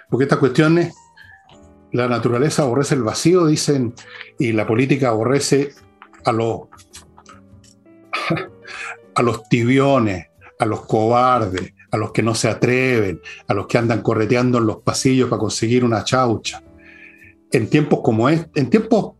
[0.10, 0.94] Porque estas cuestiones,
[1.92, 3.94] la naturaleza aborrece el vacío, dicen,
[4.40, 5.74] y la política aborrece
[6.26, 6.62] a los,
[9.16, 10.28] a los tibiones,
[10.64, 14.66] a los cobardes, a los que no se atreven, a los que andan correteando en
[14.66, 16.64] los pasillos para conseguir una chaucha.
[17.52, 19.16] En tiempos como este, en tiempos,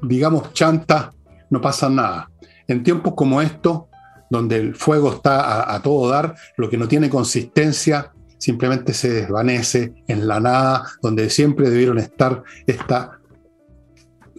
[0.00, 1.12] digamos, chanta,
[1.50, 2.30] no pasa nada.
[2.68, 3.82] En tiempos como estos,
[4.30, 9.92] donde el fuego está a, todo dar, lo que no tiene consistencia simplemente se desvanece
[10.06, 13.18] en la nada, donde siempre debieron estar esta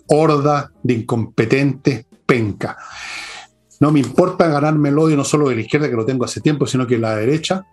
[0.07, 2.77] horda de incompetentes penca.
[3.81, 6.39] No me importa ganarme el odio no solo de la izquierda, que lo tengo hace
[6.39, 7.65] tiempo, sino que la derecha.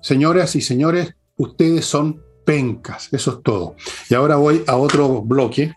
[0.00, 3.76] Señoras y señores, ustedes son pencas, eso es todo.
[4.08, 5.74] Y ahora voy a otro bloque,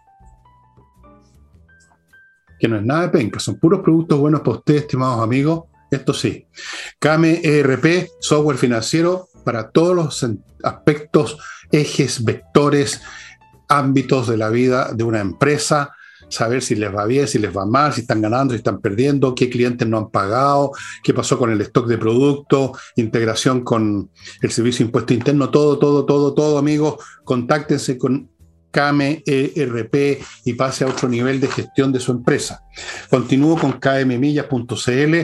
[2.58, 6.14] que no es nada de pencas, son puros productos buenos para ustedes, estimados amigos, esto
[6.14, 6.48] sí.
[6.98, 10.26] CAME ERP, software financiero para todos los
[10.64, 11.38] aspectos,
[11.74, 13.02] ejes, vectores,
[13.68, 15.92] ámbitos de la vida de una empresa,
[16.34, 19.36] saber si les va bien, si les va mal, si están ganando, si están perdiendo,
[19.36, 20.72] qué clientes no han pagado,
[21.04, 24.10] qué pasó con el stock de productos, integración con
[24.42, 28.30] el servicio de impuesto interno, todo, todo, todo, todo, amigos, contáctense con
[28.72, 32.64] CAME ERP y pase a otro nivel de gestión de su empresa.
[33.12, 35.16] Continúo con kmmillas.cl,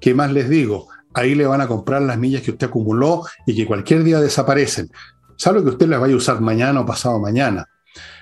[0.00, 0.88] ¿qué más les digo?
[1.14, 4.90] Ahí le van a comprar las millas que usted acumuló y que cualquier día desaparecen.
[5.36, 7.68] Sabe que usted las vaya a usar mañana o pasado mañana.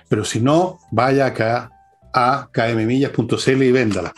[0.08, 1.70] Pero si no, vaya acá
[2.14, 4.14] a kmmillas.cl y véndala.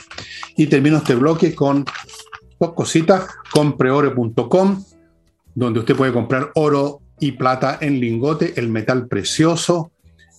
[0.57, 1.85] Y termino este bloque con
[2.61, 4.85] dos cositas, compreore.com,
[5.55, 9.91] donde usted puede comprar oro y plata en lingote, el metal precioso,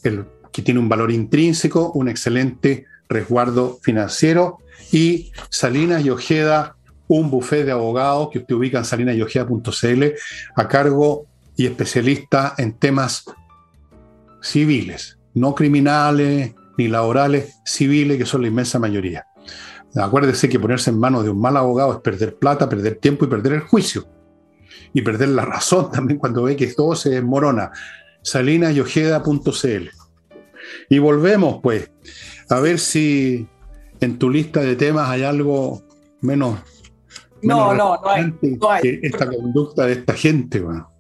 [0.04, 4.60] el, que tiene un valor intrínseco, un excelente resguardo financiero,
[4.92, 6.76] y Salinas y Ojeda,
[7.08, 10.04] un buffet de abogados que usted ubica en salinasyojeda.cl
[10.56, 13.26] a cargo y especialista en temas
[14.42, 19.28] civiles, no criminales, ni laborales, civiles, que son la inmensa mayoría.
[19.96, 23.30] Acuérdese que ponerse en manos de un mal abogado es perder plata, perder tiempo y
[23.30, 24.06] perder el juicio.
[24.94, 27.72] Y perder la razón también cuando ve que todo se desmorona.
[28.22, 29.90] salinasyojeda.cl.
[30.90, 31.90] Y volvemos, pues,
[32.50, 33.48] a ver si
[34.00, 35.82] en tu lista de temas hay algo
[36.22, 36.60] menos.
[37.42, 38.82] no, no, no hay, no hay.
[38.82, 40.92] Que esta conducta de esta gente, bueno.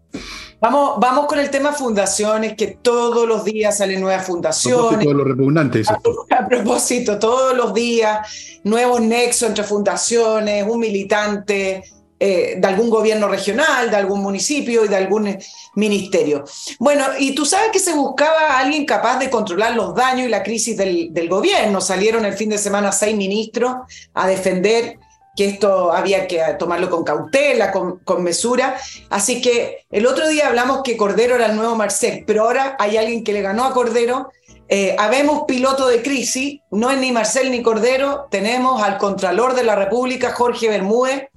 [0.60, 5.08] Vamos, vamos con el tema fundaciones, que todos los días salen nuevas fundaciones.
[5.08, 5.84] A lo repugnante.
[5.88, 6.00] A,
[6.39, 11.84] a, propósito, todos los días, nuevos nexos entre fundaciones, un militante
[12.20, 15.38] eh, de algún gobierno regional, de algún municipio y de algún
[15.76, 16.43] ministerio.
[16.80, 20.30] Bueno, y tú sabes que se buscaba a alguien capaz de controlar los daños y
[20.30, 21.80] la crisis del, del gobierno.
[21.80, 23.76] Salieron el fin de semana seis ministros
[24.15, 24.98] a defender
[25.38, 28.76] que esto había que tomarlo con cautela, con, con, mesura.
[29.10, 32.97] Así que el otro día hablamos que Cordero era el nuevo Marcel, pero ahora hay
[32.97, 34.32] alguien que le ganó a Cordero.
[34.67, 39.63] Eh, habemos piloto de crisis, no es ni Marcel ni Cordero, tenemos al Contralor de
[39.63, 41.30] la República, Jorge Bermúdez,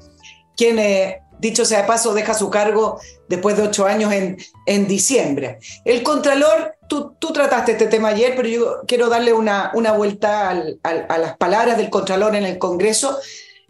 [0.56, 4.88] quien, eh, dicho sea de paso, deja su cargo después de ocho años en, en
[4.88, 5.58] diciembre.
[5.84, 10.48] El Contralor, tú, tú, trataste este tema ayer, pero yo quiero darle una, una vuelta
[10.48, 13.18] al, al, a las palabras del Contralor en el Congreso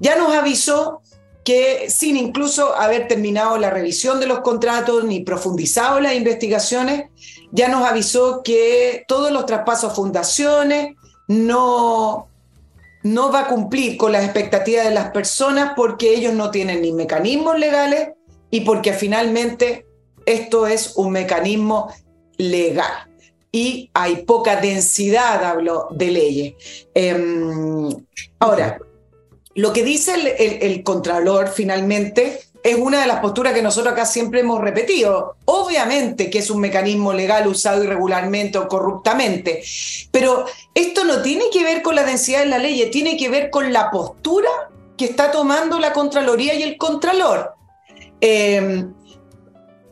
[0.00, 1.02] ya nos avisó
[1.44, 7.10] que sin incluso haber terminado la revisión de los contratos ni profundizado las investigaciones,
[7.52, 10.96] ya nos avisó que todos los traspasos a fundaciones
[11.28, 12.28] no,
[13.02, 16.92] no va a cumplir con las expectativas de las personas porque ellos no tienen ni
[16.92, 18.10] mecanismos legales
[18.50, 19.86] y porque finalmente
[20.26, 21.92] esto es un mecanismo
[22.36, 23.10] legal
[23.52, 26.54] y hay poca densidad, hablo de leyes.
[26.94, 27.16] Eh,
[28.38, 28.78] ahora,
[29.60, 30.14] lo que dice
[30.60, 35.36] el, Contralor finalmente es una de las posturas que nosotros acá siempre hemos repetido.
[35.44, 39.62] Obviamente que es un mecanismo legal usado irregularmente o corruptamente,
[40.10, 43.50] pero esto no tiene que ver con la densidad de la ley, tiene que ver
[43.50, 44.48] con la postura
[44.96, 47.54] que está tomando la Contraloría y el Contralor.
[48.22, 48.86] Eh,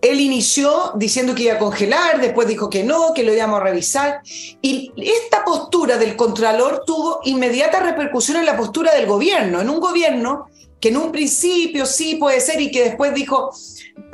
[0.00, 3.64] él inició diciendo que iba a congelar, después dijo que no, que lo íbamos a
[3.64, 4.20] revisar.
[4.62, 9.80] Y esta postura del Contralor tuvo inmediata repercusión en la postura del gobierno, en un
[9.80, 10.46] gobierno
[10.80, 13.52] que en un principio sí puede ser y que después dijo,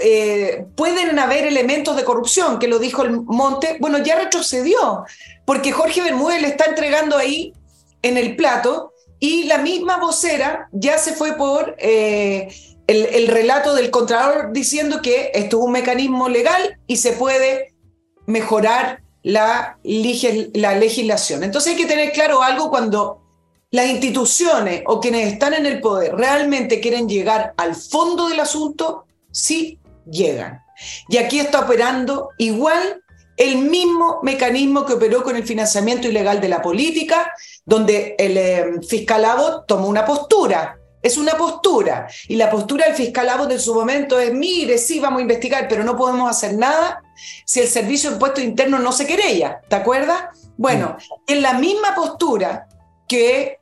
[0.00, 5.04] eh, pueden haber elementos de corrupción, que lo dijo el Monte, bueno, ya retrocedió,
[5.44, 7.52] porque Jorge Bermúdez le está entregando ahí
[8.00, 11.76] en el plato y la misma vocera ya se fue por...
[11.78, 12.48] Eh,
[12.86, 17.74] el, el, relato del Contralor diciendo que esto es un mecanismo legal y se puede
[18.26, 21.42] mejorar la, la legislación.
[21.42, 23.22] Entonces hay que tener claro algo cuando
[23.70, 29.06] las instituciones o quienes están en el poder realmente quieren llegar al fondo del asunto,
[29.32, 30.62] sí llegan.
[31.08, 33.02] Y aquí está operando igual
[33.36, 37.32] el mismo mecanismo que operó con el financiamiento ilegal de la política,
[37.64, 42.08] donde el eh, fiscal Abbott tomó una postura es una postura.
[42.28, 45.68] Y la postura del fiscal Abbott en su momento es, mire, sí, vamos a investigar,
[45.68, 47.02] pero no podemos hacer nada
[47.44, 49.60] si el Servicio de Impuestos Internos no se querella.
[49.68, 50.24] ¿Te acuerdas?
[50.56, 51.32] Bueno, mm.
[51.32, 52.66] en la misma postura
[53.06, 53.58] que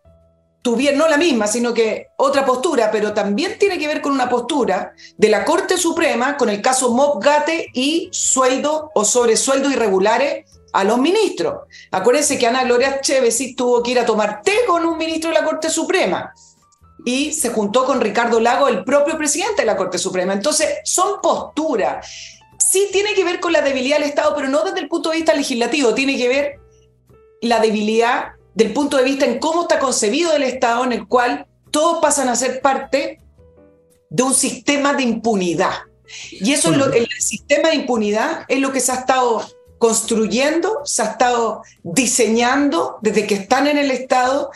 [0.62, 4.28] tuvieron, no la misma, sino que otra postura, pero también tiene que ver con una
[4.28, 10.84] postura de la Corte Suprema con el caso Mobgate y sueldo o sobresueldo irregulares a
[10.84, 11.62] los ministros.
[11.90, 15.40] Acuérdense que Ana Gloria Chévez tuvo que ir a tomar té con un ministro de
[15.40, 16.32] la Corte Suprema
[17.04, 20.32] y se juntó con Ricardo Lago, el propio presidente de la Corte Suprema.
[20.32, 22.06] Entonces, son posturas.
[22.58, 25.16] Sí tiene que ver con la debilidad del Estado, pero no desde el punto de
[25.16, 26.60] vista legislativo, tiene que ver
[27.40, 31.46] la debilidad del punto de vista en cómo está concebido el Estado, en el cual
[31.70, 33.18] todos pasan a ser parte
[34.10, 35.72] de un sistema de impunidad.
[36.30, 39.42] Y eso es lo, el sistema de impunidad es lo que se ha estado
[39.78, 44.50] construyendo, se ha estado diseñando desde que están en el Estado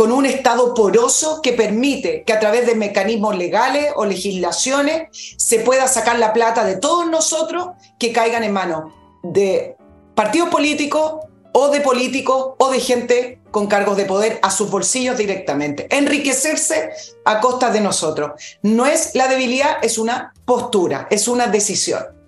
[0.00, 5.58] con un Estado poroso que permite que a través de mecanismos legales o legislaciones se
[5.58, 9.76] pueda sacar la plata de todos nosotros que caigan en manos de
[10.14, 15.18] partidos políticos o de políticos o de gente con cargos de poder a sus bolsillos
[15.18, 15.86] directamente.
[15.94, 16.92] Enriquecerse
[17.26, 18.30] a costa de nosotros.
[18.62, 22.19] No es la debilidad, es una postura, es una decisión.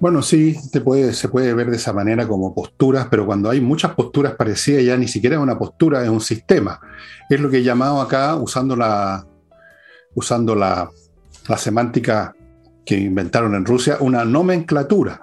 [0.00, 4.34] Bueno, sí, se puede ver de esa manera como posturas, pero cuando hay muchas posturas
[4.36, 6.80] parecidas ya ni siquiera es una postura, es un sistema.
[7.28, 9.26] Es lo que he llamado acá, usando la,
[10.14, 10.88] usando la,
[11.48, 12.36] la semántica
[12.86, 15.20] que inventaron en Rusia, una nomenclatura.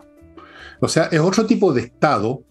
[0.82, 2.44] O sea, es otro tipo de Estado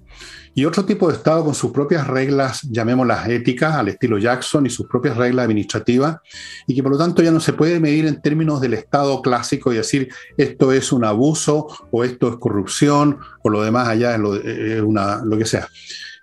[0.54, 4.70] y otro tipo de Estado con sus propias reglas, llamémoslas éticas, al estilo Jackson, y
[4.70, 6.18] sus propias reglas administrativas,
[6.66, 9.72] y que por lo tanto ya no se puede medir en términos del Estado clásico
[9.72, 14.20] y decir esto es un abuso o esto es corrupción o lo demás allá es
[14.20, 15.68] lo, una, lo que sea.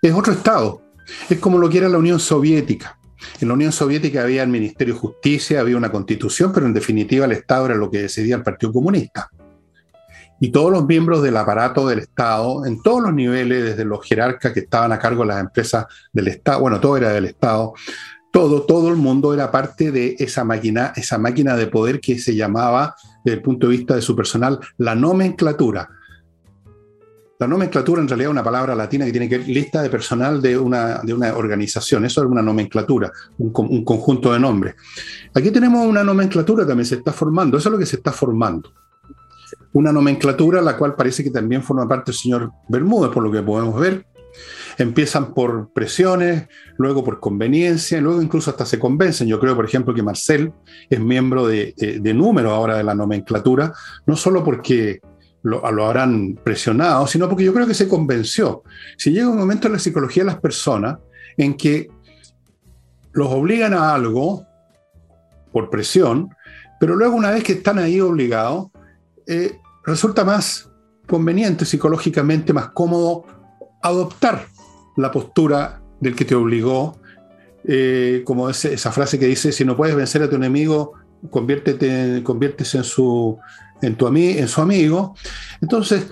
[0.00, 0.82] Es otro Estado.
[1.28, 2.98] Es como lo que era la Unión Soviética.
[3.40, 7.26] En la Unión Soviética había el Ministerio de Justicia, había una constitución, pero en definitiva
[7.26, 9.30] el Estado era lo que decidía el Partido Comunista
[10.42, 14.52] y todos los miembros del aparato del Estado, en todos los niveles, desde los jerarcas
[14.52, 17.74] que estaban a cargo de las empresas del Estado, bueno, todo era del Estado,
[18.32, 22.34] todo, todo el mundo era parte de esa máquina, esa máquina de poder que se
[22.34, 25.88] llamaba, desde el punto de vista de su personal, la nomenclatura.
[27.38, 30.42] La nomenclatura en realidad es una palabra latina que tiene que ver lista de personal
[30.42, 32.04] de una, de una organización.
[32.04, 34.74] Eso es una nomenclatura, un, un conjunto de nombres.
[35.34, 37.58] Aquí tenemos una nomenclatura también se está formando.
[37.58, 38.72] Eso es lo que se está formando
[39.72, 43.42] una nomenclatura la cual parece que también forma parte del señor Bermúdez, por lo que
[43.42, 44.06] podemos ver.
[44.78, 46.48] Empiezan por presiones,
[46.78, 49.28] luego por conveniencia, y luego incluso hasta se convencen.
[49.28, 50.52] Yo creo, por ejemplo, que Marcel
[50.88, 51.74] es miembro de,
[52.14, 53.72] número ahora de la nomenclatura,
[54.06, 55.00] no solo porque
[55.42, 58.62] lo, lo, habrán presionado, sino porque yo creo que se convenció.
[58.96, 60.98] Si llega un momento en la psicología de las personas
[61.36, 61.88] en que
[63.12, 64.46] los obligan a algo
[65.52, 66.30] por presión,
[66.80, 68.68] pero luego una vez que están ahí obligados,
[69.26, 70.70] eh, resulta más
[71.06, 73.24] conveniente psicológicamente, más cómodo
[73.82, 74.46] adoptar
[74.96, 76.98] la postura del que te obligó,
[77.64, 80.94] eh, como esa frase que dice, si no puedes vencer a tu enemigo,
[81.30, 83.38] conviértete, conviértese en su,
[83.80, 85.14] en, tu en su amigo.
[85.60, 86.08] Entonces,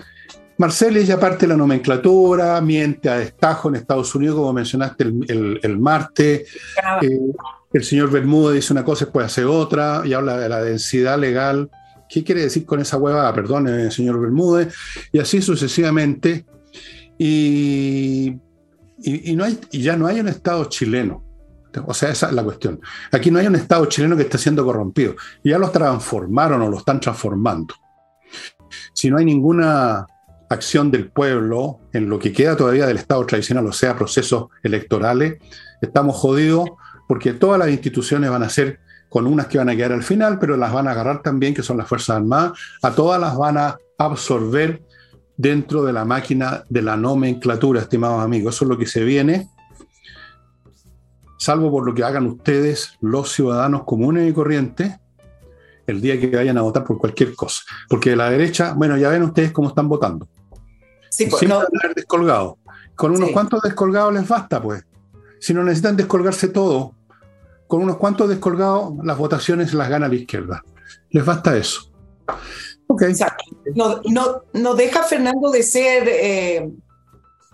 [0.58, 5.60] Marcel ya parte de la nomenclatura, miente a destajo en Estados Unidos, como mencionaste el,
[5.62, 6.48] el, martes.
[7.02, 7.18] Eh,
[7.72, 11.18] el señor Bermúdez dice una cosa y después hace otra, y habla de la densidad
[11.18, 11.70] legal
[12.10, 13.32] ¿Qué quiere decir con esa hueva?
[13.32, 14.74] Perdón, señor Bermúdez.
[15.12, 16.44] Y así sucesivamente.
[17.16, 18.36] Y,
[19.34, 21.24] no hay, y ya no hay un Estado chileno.
[21.86, 22.80] O sea, esa es la cuestión.
[23.12, 25.14] Aquí no hay un Estado chileno que esté siendo corrompido.
[25.44, 27.74] Ya lo transformaron o lo están transformando.
[28.92, 30.06] Si no hay ninguna
[30.48, 35.36] acción del pueblo en lo que queda todavía del Estado tradicional, o sea, procesos electorales,
[35.80, 36.70] estamos jodidos
[37.06, 38.80] porque todas las instituciones van a ser
[39.10, 41.62] con unas que van a quedar al final, pero las van a agarrar también, que
[41.62, 44.82] son las Fuerzas Armadas, a todas las van a absorber
[45.36, 48.54] dentro de la máquina de la nomenclatura, estimados amigos.
[48.54, 49.50] Eso es lo que se viene,
[51.38, 54.94] salvo por lo que hagan ustedes, los ciudadanos comunes y corrientes,
[55.86, 57.62] el día que vayan a votar por cualquier cosa.
[57.88, 60.28] Porque de la derecha, bueno, ya ven ustedes cómo están votando.
[61.10, 61.50] Sí, pues,
[61.96, 62.54] descolgados.
[62.94, 64.84] Con unos cuantos descolgados les basta, pues.
[65.40, 66.94] Si no necesitan descolgarse todo,
[67.70, 70.64] con unos cuantos descolgados, las votaciones las gana la izquierda.
[71.10, 71.92] Les basta eso.
[72.88, 73.14] Okay.
[73.76, 74.00] No,
[74.52, 76.68] no, deja, Fernando, de ser eh,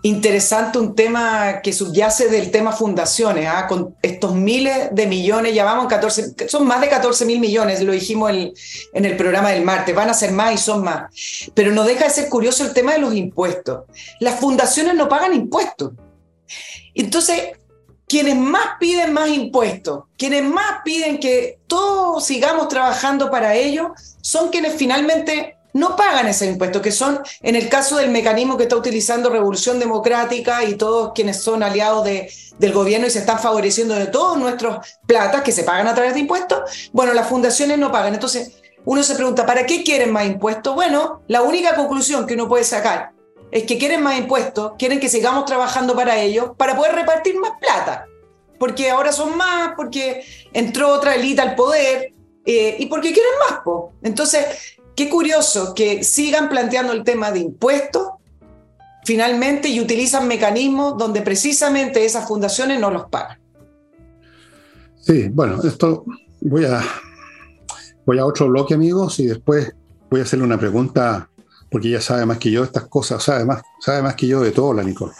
[0.01, 3.67] interesante un tema que subyace del tema fundaciones, ¿ah?
[3.67, 7.91] con estos miles de millones, ya vamos 14, son más de 14 mil millones, lo
[7.91, 11.13] dijimos en el programa del martes, van a ser más y son más.
[11.53, 13.83] Pero no deja de ser curioso el tema de los impuestos.
[14.19, 15.91] Las fundaciones no pagan impuestos.
[16.95, 17.51] Entonces,
[18.07, 24.49] quienes más piden más impuestos, quienes más piden que todos sigamos trabajando para ello, son
[24.49, 28.75] quienes finalmente no pagan ese impuesto, que son, en el caso del mecanismo que está
[28.75, 33.93] utilizando Revolución Democrática y todos quienes son aliados de, del gobierno y se están favoreciendo
[33.93, 37.91] de todos nuestros platas que se pagan a través de impuestos, bueno, las fundaciones no
[37.91, 38.13] pagan.
[38.13, 38.53] Entonces,
[38.85, 40.73] uno se pregunta, ¿para qué quieren más impuestos?
[40.73, 43.11] Bueno, la única conclusión que uno puede sacar
[43.51, 47.51] es que quieren más impuestos, quieren que sigamos trabajando para ellos, para poder repartir más
[47.59, 48.07] plata.
[48.59, 50.23] Porque ahora son más, porque
[50.53, 52.13] entró otra élite al poder
[52.45, 53.59] eh, y porque quieren más.
[54.01, 54.45] Entonces,
[54.95, 58.09] qué curioso que sigan planteando el tema de impuestos
[59.05, 63.39] finalmente y utilizan mecanismos donde precisamente esas fundaciones no los pagan.
[64.99, 66.03] Sí, bueno, esto
[66.41, 66.81] Voy a,
[68.05, 69.73] voy a otro bloque, amigos, y después
[70.09, 71.29] voy a hacerle una pregunta,
[71.69, 74.51] porque ella sabe más que yo estas cosas, sabe más, sabe más que yo de
[74.51, 75.13] todo, la Nicole.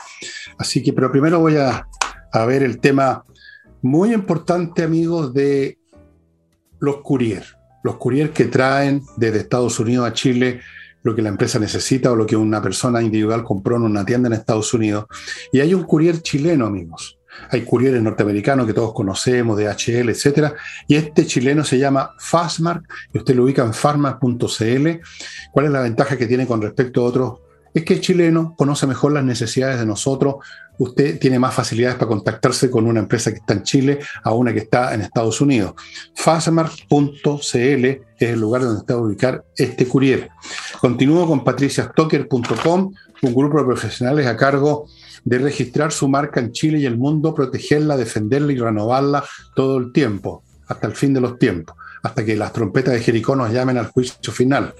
[0.57, 1.87] Así que, pero primero voy a,
[2.31, 3.25] a ver el tema
[3.81, 5.77] muy importante, amigos, de
[6.79, 7.45] los courier.
[7.83, 10.61] Los courier que traen desde Estados Unidos a Chile
[11.03, 14.27] lo que la empresa necesita o lo que una persona individual compró en una tienda
[14.27, 15.05] en Estados Unidos.
[15.53, 17.16] Y hay un courier chileno, amigos.
[17.49, 20.53] Hay courieres norteamericanos que todos conocemos, de HL, etcétera.
[20.87, 22.83] Y este chileno se llama Fastmark,
[23.13, 24.87] y usted lo ubica en farmac.cl.
[25.51, 27.33] ¿Cuál es la ventaja que tiene con respecto a otros?
[27.73, 30.37] Es que el chileno conoce mejor las necesidades de nosotros,
[30.79, 34.53] usted tiene más facilidades para contactarse con una empresa que está en Chile a una
[34.53, 35.73] que está en Estados Unidos.
[36.15, 40.29] Fastmark.cl es el lugar donde está ubicar este courier.
[40.79, 46.79] Continúo con patriciastocker.com, un grupo de profesionales a cargo de registrar su marca en Chile
[46.79, 49.23] y el mundo, protegerla, defenderla y renovarla
[49.55, 53.35] todo el tiempo, hasta el fin de los tiempos, hasta que las trompetas de Jericó
[53.35, 54.73] nos llamen al juicio final.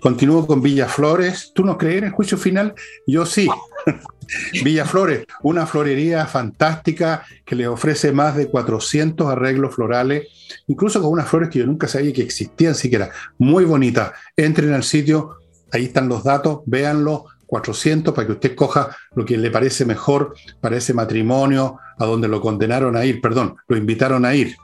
[0.00, 1.52] Continúo con Villa Flores.
[1.54, 2.74] ¿Tú no crees en el juicio final?
[3.06, 3.48] Yo sí.
[4.64, 10.26] Villa Flores, una florería fantástica que le ofrece más de 400 arreglos florales,
[10.66, 13.10] incluso con unas flores que yo nunca sabía que existían siquiera.
[13.38, 14.14] Muy bonita.
[14.36, 15.36] Entren al sitio,
[15.70, 20.34] ahí están los datos, véanlo, 400 para que usted coja lo que le parece mejor
[20.60, 24.56] para ese matrimonio a donde lo condenaron a ir, perdón, lo invitaron a ir.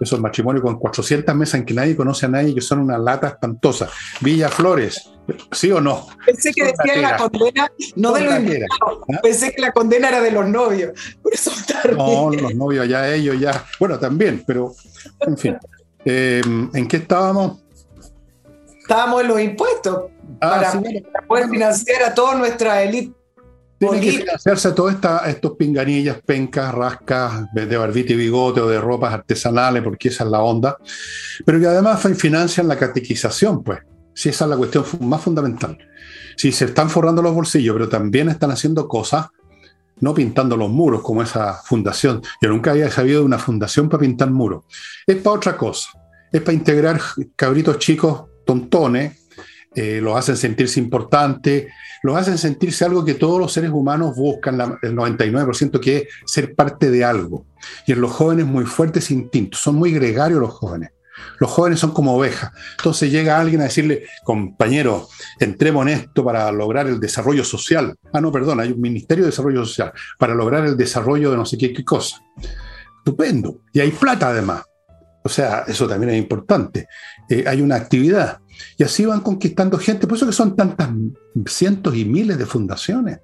[0.00, 3.28] Esos matrimonios con 400 mesas en que nadie conoce a nadie, que son una lata
[3.28, 3.88] espantosa.
[4.20, 5.10] Villa Flores,
[5.52, 6.06] ¿sí o no?
[6.24, 8.98] Pensé que decía la condena, no de los invitados.
[9.14, 9.20] ¿Ah?
[9.22, 10.92] Pensé que la condena era de los novios.
[11.22, 11.50] Por eso
[11.96, 13.64] no, los novios ya ellos ya.
[13.80, 14.74] Bueno, también, pero
[15.20, 15.56] en fin.
[16.04, 17.65] Eh, ¿En qué estábamos?
[18.86, 20.04] Estábamos en los impuestos
[20.40, 23.12] ah, para, poder financiar a toda nuestra élite
[23.78, 28.80] tiene que financiarse a todas estos pinganillas, pencas, rascas de barbita y bigote o de
[28.80, 30.78] ropas artesanales, porque esa es la onda,
[31.44, 33.80] pero que además financian la catequización, pues,
[34.14, 35.76] si esa es la cuestión más fundamental.
[36.36, 39.26] Si se están forrando los bolsillos, pero también están haciendo cosas,
[40.00, 42.22] no pintando los muros como esa fundación.
[42.40, 44.64] Yo nunca había sabido de una fundación para pintar muros.
[45.06, 45.88] Es para otra cosa.
[46.32, 47.00] Es para integrar
[47.34, 49.26] cabritos chicos tontones
[49.76, 51.66] eh, los hacen sentirse importantes,
[52.02, 56.54] los hacen sentirse algo que todos los seres humanos buscan, el 99%, que es ser
[56.54, 57.44] parte de algo.
[57.86, 60.92] Y en los jóvenes muy fuertes instintos, son muy gregarios los jóvenes.
[61.38, 62.52] Los jóvenes son como ovejas.
[62.78, 67.94] Entonces llega alguien a decirle, compañero, entremos en esto para lograr el desarrollo social.
[68.14, 71.44] Ah, no, perdón, hay un Ministerio de Desarrollo Social para lograr el desarrollo de no
[71.44, 72.22] sé qué, qué cosa.
[72.98, 73.60] Estupendo.
[73.74, 74.62] Y hay plata además.
[75.26, 76.86] O sea, eso también es importante.
[77.28, 78.38] Eh, hay una actividad.
[78.78, 80.06] Y así van conquistando gente.
[80.06, 80.88] Por eso que son tantas
[81.46, 83.18] cientos y miles de fundaciones.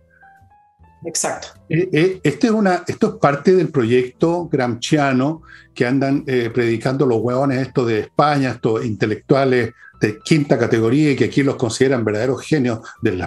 [1.05, 1.49] Exacto.
[1.69, 5.43] Eh, eh, este es una, esto es parte del proyecto gramsciano
[5.73, 11.27] que andan predicando los huevones estos de España, estos intelectuales de quinta categoría y que
[11.27, 12.81] aquí los consideran verdaderos genios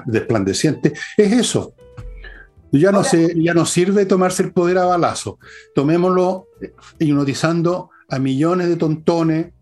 [0.05, 0.99] desplandecientes.
[1.15, 1.73] Es eso.
[2.73, 5.39] Ya no, se, ya no sirve tomarse el poder a balazo.
[5.73, 6.49] Tomémoslo
[6.99, 9.53] hipnotizando a millones de tontones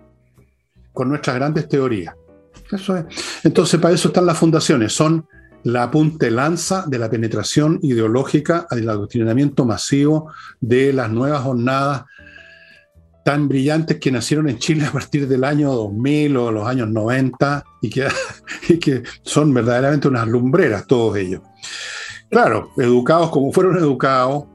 [0.92, 2.16] con nuestras grandes teorías.
[2.72, 3.06] Eso es.
[3.44, 5.28] Entonces, para eso están las fundaciones, son
[5.64, 12.04] la punta lanza de la penetración ideológica, del adoctrinamiento masivo de las nuevas jornadas
[13.24, 17.64] tan brillantes que nacieron en Chile a partir del año 2000 o los años 90
[17.82, 18.08] y que,
[18.70, 21.42] y que son verdaderamente unas lumbreras todos ellos.
[22.30, 24.46] Claro, educados como fueron educados,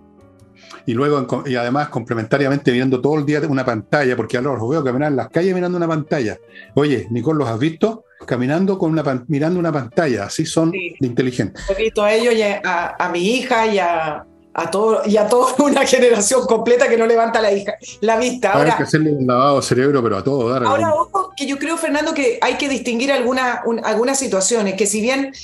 [0.89, 4.83] y luego y además complementariamente viendo todo el día una pantalla, porque ahora los veo
[4.83, 6.39] caminar en las calles mirando una pantalla.
[6.77, 8.07] Oye, Nicole, ¿los has visto?
[8.25, 11.63] Caminando con una mirando una pantalla, así son de inteligentes.
[11.69, 14.25] He visto a ellos y a, mi hija y a,
[14.55, 18.53] a, todo, y a toda una generación completa que no levanta la, hija, la vista.
[18.53, 20.65] Ahora, hay que hacerle un lavado cerebro, pero a todo dar.
[20.65, 25.03] Ahora, ojo, que yo creo, Fernando, que hay que distinguir alguna, algunas situaciones, que si
[25.03, 25.35] bien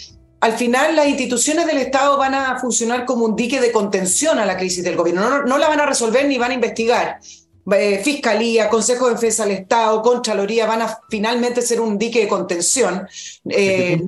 [0.45, 4.45] al final las instituciones del Estado van a funcionar como un dique de contención a
[4.45, 5.43] la crisis del gobierno.
[5.43, 7.19] No, la van a resolver ni van a investigar.
[7.75, 12.29] Eh, Fiscalía, Consejo de Defensa del Estado, Contraloría van a finalmente ser un dique de
[12.29, 13.09] contención.
[13.49, 14.03] Eh,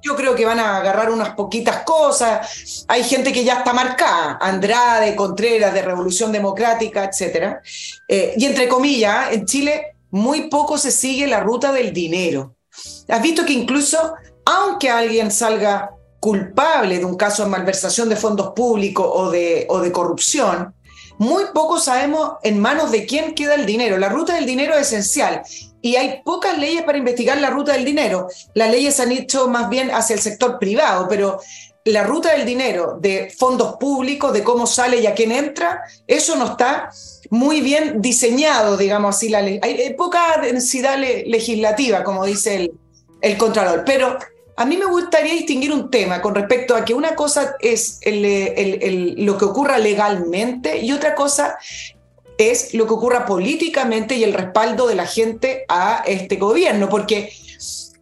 [0.00, 2.86] yo creo que van a agarrar unas poquitas cosas.
[2.88, 7.58] Hay gente que ya está marcada, Andrade, Contreras, de Revolución Democrática, etc.
[8.08, 12.56] Eh, y entre comillas, en Chile muy poco se sigue la ruta del dinero.
[13.08, 14.14] Has visto que incluso
[14.44, 19.80] aunque alguien salga culpable de un caso de malversación de fondos públicos o de, o
[19.80, 20.74] de corrupción,
[21.18, 23.98] muy poco sabemos en manos de quién queda el dinero.
[23.98, 25.42] La ruta del dinero es esencial
[25.80, 28.28] y hay pocas leyes para investigar la ruta del dinero.
[28.54, 31.40] Las leyes han hecho más bien hacia el sector privado, pero
[31.84, 36.36] la ruta del dinero de fondos públicos, de cómo sale y a quién entra, eso
[36.36, 36.90] no está
[37.30, 39.28] muy bien diseñado, digamos así.
[39.28, 42.72] La hay poca densidad legislativa, como dice el,
[43.20, 43.82] el Contralor.
[43.84, 44.18] Pero
[44.56, 49.38] a mí me gustaría distinguir un tema con respecto a que una cosa es lo
[49.38, 51.56] que ocurra legalmente y otra cosa
[52.38, 57.32] es lo que ocurra políticamente y el respaldo de la gente a este gobierno, porque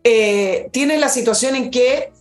[0.03, 2.13] eh, tiene la situación en que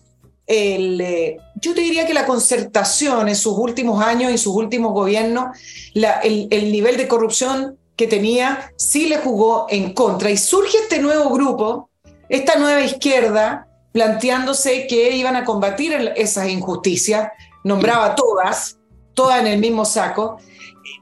[0.48, 5.58] eh, yo te diría que la concertación en sus últimos años y sus últimos gobiernos,
[5.94, 10.32] el, el nivel de corrupción que tenía sí le jugó en contra.
[10.32, 11.90] Y surge este nuevo grupo,
[12.30, 17.32] esta nueva izquierda, planteándose que iban a combatir esas injusticias,
[17.64, 18.78] nombraba todas,
[19.14, 20.38] todas en el mismo saco,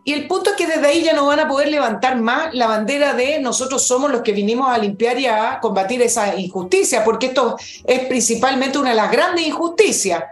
[0.03, 2.67] y el punto es que desde ahí ya no van a poder levantar más la
[2.67, 7.25] bandera de nosotros somos los que vinimos a limpiar y a combatir esa injusticia, porque
[7.27, 10.23] esto es principalmente una de las grandes injusticias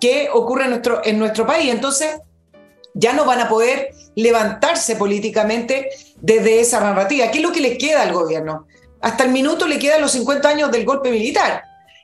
[0.00, 1.70] que ocurre en nuestro, en nuestro país.
[1.70, 2.16] Entonces,
[2.92, 5.90] ya no van a poder levantarse políticamente
[6.20, 7.30] desde esa narrativa.
[7.30, 8.66] ¿Qué es lo que les queda al gobierno?
[9.00, 11.62] Hasta el minuto le quedan los 50 años del golpe militar.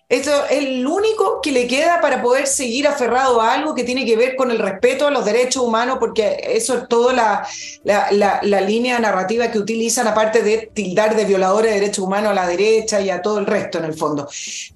[0.08, 4.06] Esto es el único que le queda para poder seguir aferrado a algo que tiene
[4.06, 7.44] que ver con el respeto a los derechos humanos, porque eso es toda la,
[7.82, 12.46] la, línea narrativa que utilizan, aparte de tildar de violadores de derechos humanos a la
[12.46, 14.28] derecha y a todo el resto en el fondo.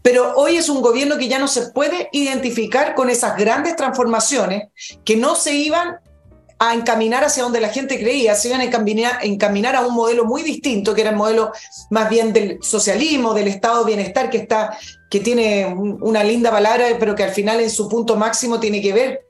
[0.03, 4.64] Pero hoy es un gobierno que ya no se puede identificar con esas grandes transformaciones
[5.05, 6.01] que no se iban
[6.62, 10.42] a encaminar hacia donde la gente creía, se iban a encaminar, a un modelo muy
[10.42, 11.52] distinto, que era el modelo
[11.88, 14.76] más bien del socialismo, del estado de bienestar, que, está,
[15.11, 18.92] que tiene una linda palabra, pero que al final en su punto máximo tiene que
[18.92, 19.22] ver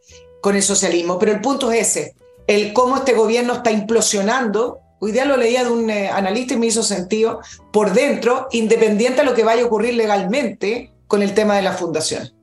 [0.43, 1.21] con el socialismo.
[1.21, 2.17] Pero el punto es ese,
[2.49, 4.81] el cómo este gobierno está implosionando.
[4.99, 7.39] Hoy día lo leía de un eh, analista y me hizo sentido,
[7.73, 11.75] por dentro, independiente de lo que vaya a ocurrir legalmente con el tema de la
[11.75, 12.40] fundación.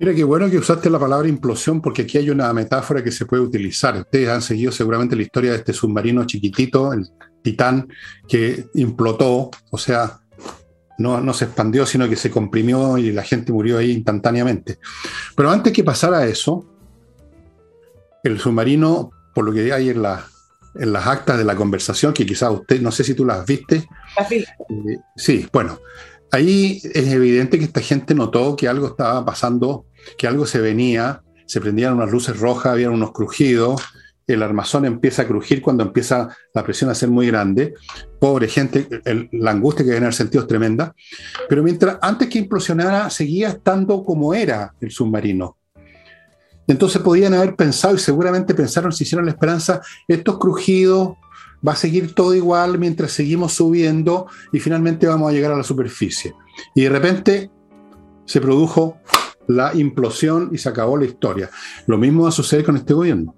[0.00, 3.26] Mira, qué bueno que usaste la palabra implosión porque aquí hay una metáfora que se
[3.26, 3.94] puede utilizar.
[3.98, 7.06] Ustedes han seguido seguramente la historia de este submarino chiquitito, el
[7.42, 7.86] Titán,
[8.26, 10.20] que implotó, o sea,
[10.96, 14.78] no, no se expandió, sino que se comprimió y la gente murió ahí instantáneamente.
[15.36, 16.64] Pero antes que pasara eso,
[18.24, 20.02] el submarino, por lo que hay en,
[20.76, 23.86] en las actas de la conversación, que quizás usted, no sé si tú las viste.
[24.70, 25.78] Eh, sí, bueno,
[26.30, 31.22] ahí es evidente que esta gente notó que algo estaba pasando que algo se venía,
[31.46, 33.82] se prendían unas luces rojas, había unos crujidos,
[34.26, 37.74] el armazón empieza a crujir cuando empieza la presión a ser muy grande.
[38.20, 38.86] Pobre gente,
[39.32, 40.94] la angustia que viene en el sentido es tremenda.
[41.48, 45.56] Pero mientras, antes que implosionara, seguía estando como era el submarino.
[46.68, 51.14] Entonces podían haber pensado, y seguramente pensaron, si hicieron la esperanza, estos crujidos,
[51.66, 55.62] va a seguir todo igual mientras seguimos subiendo y finalmente vamos a llegar a la
[55.62, 56.34] superficie.
[56.74, 57.50] Y de repente
[58.24, 58.98] se produjo
[59.48, 61.50] la implosión y se acabó la historia.
[61.86, 63.34] Lo mismo va a suceder con este gobierno.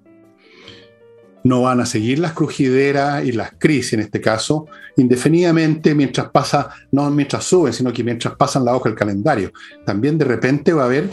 [1.43, 6.69] No van a seguir las crujideras y las crisis, en este caso, indefinidamente mientras pasa,
[6.91, 9.51] no mientras suben, sino que mientras pasan la hoja del calendario.
[9.85, 11.09] También de repente va a haber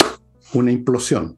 [0.52, 1.36] una implosión.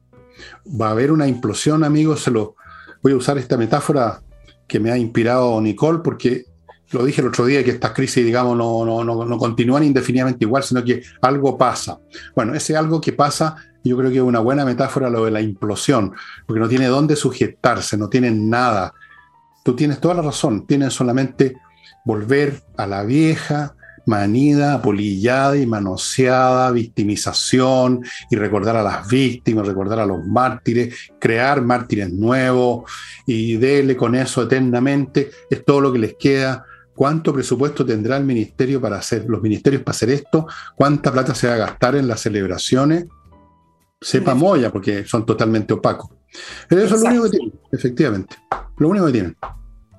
[0.79, 2.21] Va a haber una implosión, amigos.
[2.21, 2.55] Se lo,
[3.01, 4.22] voy a usar esta metáfora
[4.67, 6.45] que me ha inspirado Nicole, porque
[6.91, 10.63] lo dije el otro día, que estas crisis, digamos, no, no, no, continúan indefinidamente igual,
[10.63, 11.99] sino que algo pasa.
[12.35, 15.41] Bueno, ese algo que pasa, yo creo que es una buena metáfora lo de la
[15.41, 16.13] implosión,
[16.45, 18.93] porque no tiene dónde sujetarse, no tienen nada.
[19.63, 21.55] Tú tienes toda la razón, tienen solamente
[22.05, 23.75] volver a la vieja,
[24.05, 31.61] manida, apolillada y manoseada victimización y recordar a las víctimas, recordar a los mártires, crear
[31.61, 32.91] mártires nuevos
[33.25, 38.23] y dele con eso eternamente, es todo lo que les queda cuánto presupuesto tendrá el
[38.23, 42.07] ministerio para hacer, los ministerios para hacer esto, cuánta plata se va a gastar en
[42.07, 43.05] las celebraciones,
[43.99, 46.11] sepa moya, porque son totalmente opacos.
[46.67, 48.35] Pero eso es lo único que tienen, efectivamente.
[48.77, 49.37] Lo único que tienen.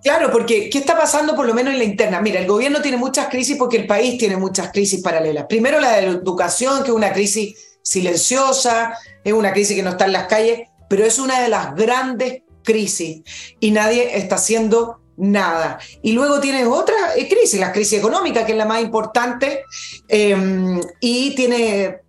[0.05, 2.21] Claro, porque ¿qué está pasando por lo menos en la interna?
[2.21, 5.47] Mira, el gobierno tiene muchas crisis porque el país tiene muchas crisis paralelas.
[5.49, 9.91] Primero la de la educación, que es una crisis silenciosa, es una crisis que no
[9.91, 13.23] está en las calles, pero es una de las grandes crisis
[13.61, 15.79] y nadie está haciendo nada.
[16.03, 19.63] Y luego tienes otra eh, crisis, la crisis económica, que es la más importante,
[20.09, 22.03] em, y tiene,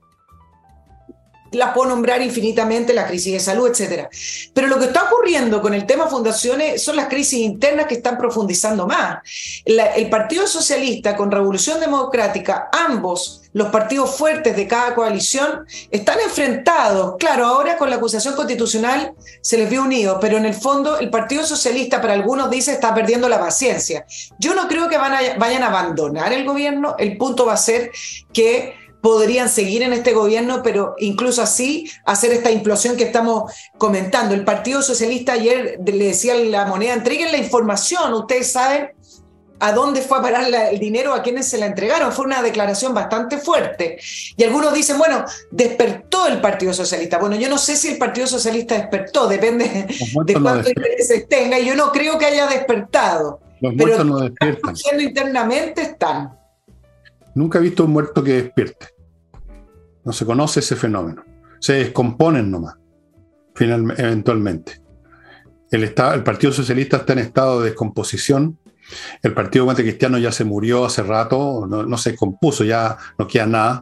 [1.55, 4.07] la puedo nombrar infinitamente, la crisis de salud, etc.
[4.53, 8.17] Pero lo que está ocurriendo con el tema fundaciones son las crisis internas que están
[8.17, 9.19] profundizando más.
[9.65, 17.15] el Partido Socialista con Revolución Democrática, ambos los partidos fuertes de cada coalición están enfrentados.
[17.17, 21.09] Claro, ahora con la acusación constitucional se les vio unidos, pero en el fondo el
[21.09, 24.05] Partido Socialista para algunos dice está perdiendo la paciencia.
[24.39, 27.57] Yo no creo que van a, vayan a abandonar el gobierno, el punto va a
[27.57, 27.91] ser
[28.33, 28.75] que
[29.05, 34.33] podrían seguir en este gobierno, pero incluso así hacer esta implosión que estamos comentando.
[34.33, 38.89] El Partido Socialista ayer le decía a la moneda, entreguen la información, ustedes saben
[39.59, 42.11] a dónde fue a parar el dinero, a quienes se la entregaron.
[42.11, 43.99] Fue una declaración bastante fuerte.
[44.35, 47.19] Y algunos dicen, bueno, despertó el Partido Socialista.
[47.19, 49.87] Bueno, yo no sé si el Partido Socialista despertó, depende
[50.25, 53.39] de cuánto intereses tenga, y yo no creo que haya despertado.
[53.61, 54.73] Los muertos no despiertan.
[54.99, 56.39] internamente están.
[57.35, 58.94] Nunca he visto un muerto que despierte.
[60.05, 61.23] No se conoce ese fenómeno.
[61.59, 62.75] Se descomponen nomás,
[63.53, 64.81] finalmente, eventualmente.
[65.71, 68.57] El, Partido Socialista está en estado de descomposición
[69.21, 73.45] el Partido Puente Cristiano ya se murió hace rato, no, se compuso, ya no queda
[73.45, 73.81] nada.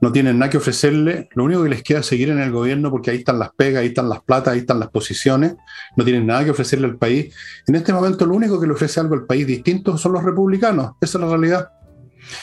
[0.00, 1.28] No tienen nada que ofrecerle.
[1.34, 3.80] Lo único que les queda es seguir en el gobierno porque ahí están las pegas,
[3.80, 5.54] ahí están las platas, ahí están las posiciones.
[5.96, 7.34] No tienen nada que ofrecerle al país.
[7.66, 10.92] En este momento lo único que le ofrece algo al país distinto son los republicanos.
[11.00, 11.68] Esa es la realidad.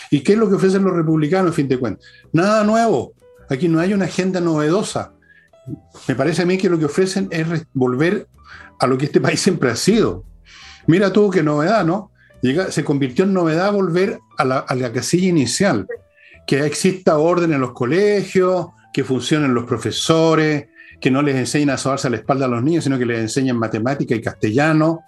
[0.09, 2.05] ¿Y qué es lo que ofrecen los republicanos, en fin de cuentas?
[2.33, 3.13] Nada nuevo.
[3.49, 5.13] Aquí no hay una agenda novedosa.
[6.07, 8.27] Me parece a mí que lo que ofrecen es volver
[8.79, 10.25] a lo que este país siempre ha sido,
[10.87, 12.11] Mira tú qué novedad, ¿no?
[12.41, 15.87] Llega, se convirtió en novedad volver a la, casilla inicial,
[16.47, 20.67] que exista orden en los colegios, que funcionen los profesores,
[20.99, 23.19] que no les enseñen a sobarse a la espalda a los niños, sino que les
[23.19, 25.01] enseñen matemática y castellano,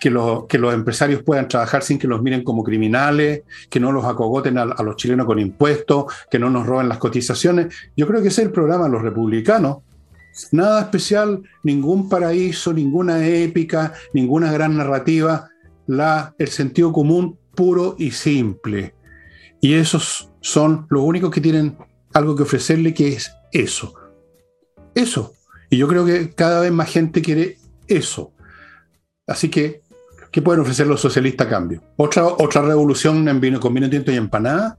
[0.00, 0.10] que,
[0.48, 4.58] que los empresarios puedan trabajar sin que los miren como criminales, que no los acogoten
[4.58, 7.74] a, los chilenos con impuestos, que no nos roben las cotizaciones.
[7.96, 9.78] Yo creo que ese es el programa de los republicanos
[10.52, 15.48] Nada especial, ningún paraíso, ninguna épica, ninguna gran narrativa,
[15.86, 18.94] la, el sentido común puro y simple.
[19.60, 21.78] Y esos son los únicos que tienen
[22.12, 23.94] algo que ofrecerle, que es eso.
[24.94, 25.32] Eso.
[25.70, 27.56] Y yo creo que cada vez más gente quiere
[27.88, 28.32] eso.
[29.26, 29.82] Así que,
[30.30, 31.82] ¿qué pueden ofrecer los socialistas a cambio?
[31.96, 34.78] ¿Otra, otra revolución en vino, con vino tinto y empanada?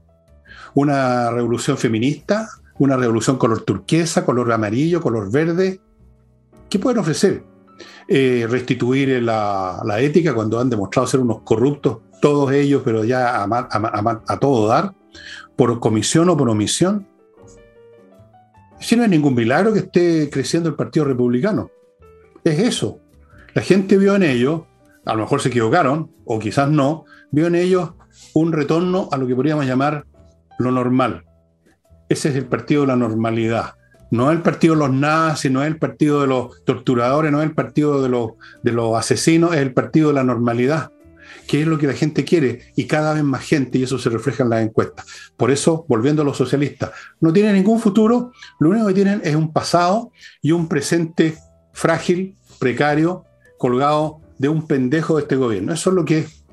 [0.74, 2.48] ¿Una revolución feminista?
[2.78, 5.80] una revolución color turquesa, color amarillo, color verde.
[6.68, 7.42] ¿Qué pueden ofrecer?
[8.08, 14.38] Eh, restituir la, ética cuando han demostrado ser unos corruptos, todos ellos, pero ya a,
[14.40, 14.94] todo dar,
[15.56, 17.06] por comisión o por omisión.
[18.80, 21.70] Si no es ningún milagro que esté creciendo el Partido Republicano.
[22.44, 23.00] Es eso.
[23.54, 24.62] La gente vio en ellos,
[25.04, 27.92] a lo mejor se equivocaron, o quizás no, vio en ellos
[28.34, 30.04] un retorno a lo que podríamos llamar
[30.58, 31.24] lo normal,
[32.08, 33.74] ese es el partido de la normalidad.
[34.10, 37.42] No es el partido de los nazis, no es el partido de los torturadores, no
[37.42, 38.32] es el partido de los,
[38.62, 40.92] de los asesinos, es el partido de la normalidad,
[41.46, 44.08] que es lo que la gente quiere y cada vez más gente, y eso se
[44.08, 45.04] refleja en las encuestas.
[45.36, 46.90] Por eso, volviendo a los socialistas,
[47.20, 51.36] no tienen ningún futuro, lo único que tienen es un pasado y un presente
[51.74, 53.24] frágil, precario,
[53.58, 55.72] colgado de un pendejo de este gobierno.
[55.72, 56.44] Eso es lo que es,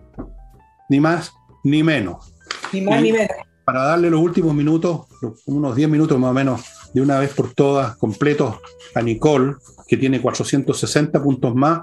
[0.89, 1.31] ni más
[1.63, 2.33] ni menos.
[2.73, 5.07] Ni más ni menos para darle los últimos minutos,
[5.47, 6.61] unos 10 minutos más o menos,
[6.93, 8.57] de una vez por todas, completos
[8.93, 9.55] a Nicole,
[9.87, 11.81] que tiene 460 puntos más.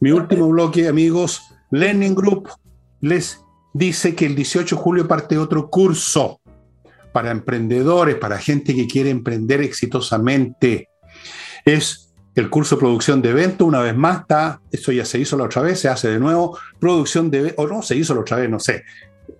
[0.00, 2.48] Mi último bloque, amigos, Learning Group
[3.00, 3.40] les
[3.72, 6.40] dice que el 18 de julio parte otro curso
[7.12, 10.88] para emprendedores, para gente que quiere emprender exitosamente.
[11.64, 15.36] Es el curso de producción de eventos, una vez más, está, eso ya se hizo
[15.36, 18.36] la otra vez, se hace de nuevo, producción de, o no, se hizo la otra
[18.36, 18.84] vez, no sé,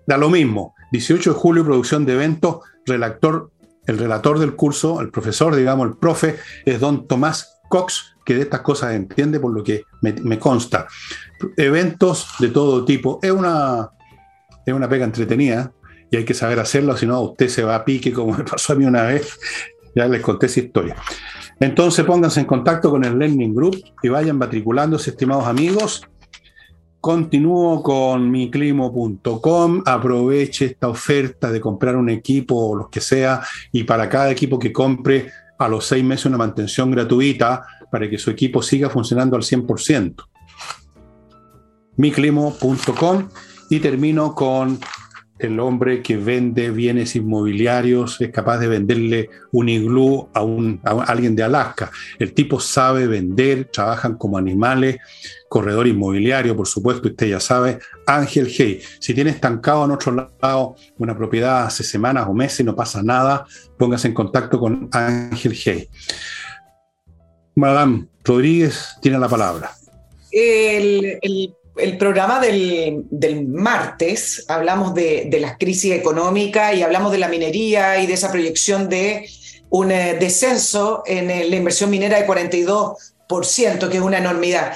[0.05, 5.55] da lo mismo, 18 de julio, producción de eventos, el relator del curso, el profesor,
[5.55, 9.85] digamos, el profe, es don Tomás Cox, que de estas cosas entiende por lo que
[10.01, 10.87] me, consta.
[11.57, 13.19] Eventos de todo tipo.
[13.23, 13.89] Es una,
[14.65, 15.71] es una pega entretenida
[16.11, 18.73] y hay que saber hacerlo, si no, usted se va a pique, como me pasó
[18.73, 19.39] a mí una vez.
[19.95, 20.95] Ya les conté esa historia.
[21.61, 26.01] Entonces pónganse en contacto con el Learning Group y vayan matriculándose, estimados amigos.
[26.99, 33.41] Continúo con miclimo.com, aproveche esta oferta de comprar un equipo o lo que sea
[33.71, 38.17] y para cada equipo que compre a los seis meses una mantención gratuita para que
[38.17, 40.15] su equipo siga funcionando al 100%.
[41.97, 43.29] miclimo.com
[43.69, 44.79] y termino con
[45.43, 50.41] el hombre que vende bienes inmobiliarios, es capaz de venderle un iglú a,
[51.03, 51.91] alguien de Alaska.
[52.19, 54.97] El tipo sabe vender, trabajan como animales
[55.51, 58.81] corredor inmobiliario, por supuesto, usted ya sabe, Ángel Hey.
[58.99, 63.03] Si tiene estancado en otro lado una propiedad hace semanas o meses y no pasa
[63.03, 63.45] nada,
[63.77, 65.89] póngase en contacto con Ángel Hey.
[67.53, 69.71] Madame Rodríguez tiene la palabra.
[70.31, 71.53] El,
[71.97, 73.05] programa del,
[73.47, 78.31] martes hablamos de, de la crisis económica y hablamos de la minería y de esa
[78.31, 79.27] proyección de
[79.71, 84.73] un eh, descenso en la inversión minera de 42%, que es una enormidad.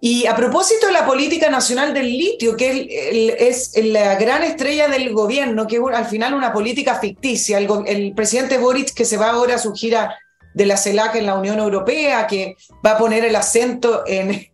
[0.00, 5.12] Y a propósito de la política nacional del litio, que es la gran estrella del
[5.12, 9.56] gobierno, que es al final una política ficticia, el, presidente Boric que se va ahora
[9.56, 10.16] a su gira
[10.54, 14.46] de la CELAC en la Unión Europea, que va a poner el acento en,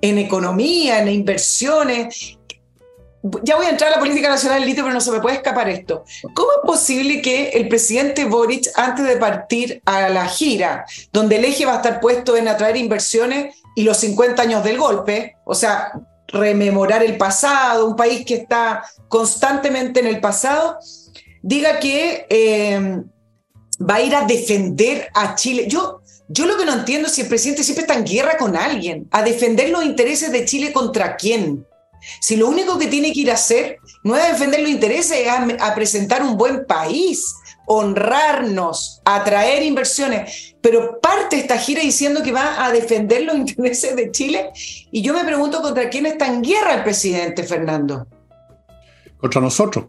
[0.00, 2.38] en economía, en inversiones,
[3.42, 5.36] ya voy a entrar a la política nacional del litio, pero no se me puede
[5.36, 6.04] escapar esto.
[6.34, 11.44] ¿Cómo es posible que el presidente Boric, antes de partir a la gira, donde el
[11.44, 15.54] eje va a estar puesto en atraer inversiones y los 50 años del golpe, o
[15.54, 15.92] sea,
[16.28, 20.78] rememorar el pasado, un país que está constantemente en el pasado,
[21.42, 23.02] diga que eh,
[23.78, 25.66] va a ir a defender a Chile?
[25.68, 25.99] Yo,
[26.32, 29.08] yo lo que no entiendo es si el presidente siempre está en guerra con alguien,
[29.10, 31.66] a defender los intereses de Chile contra quién.
[32.20, 35.28] Si lo único que tiene que ir a hacer no es defender los intereses, es
[35.28, 37.34] a, presentar un buen país,
[37.66, 44.12] honrarnos, atraer inversiones, pero parte esta gira diciendo que va a defender los intereses de
[44.12, 44.50] Chile.
[44.92, 48.06] Y yo me pregunto contra quién está en guerra el presidente, Fernando.
[49.16, 49.86] Contra nosotros.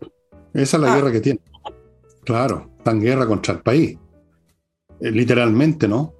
[0.55, 0.95] Esa es la ah.
[0.95, 1.39] guerra que tiene.
[2.25, 3.95] Claro, está en guerra contra el país.
[4.99, 6.15] Eh, literalmente, ¿no?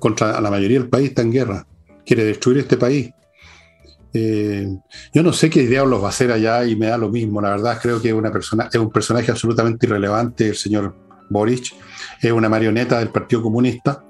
[0.00, 1.66] Contra la mayoría del país está en guerra.
[2.04, 3.10] Quiere destruir este país.
[4.12, 4.66] Eh,
[5.14, 7.40] yo no sé qué diablos va a hacer allá y me da lo mismo.
[7.40, 10.96] La verdad, creo que es, una persona, es un personaje absolutamente irrelevante el señor
[11.28, 11.74] Boric.
[12.20, 14.04] Es una marioneta del Partido Comunista.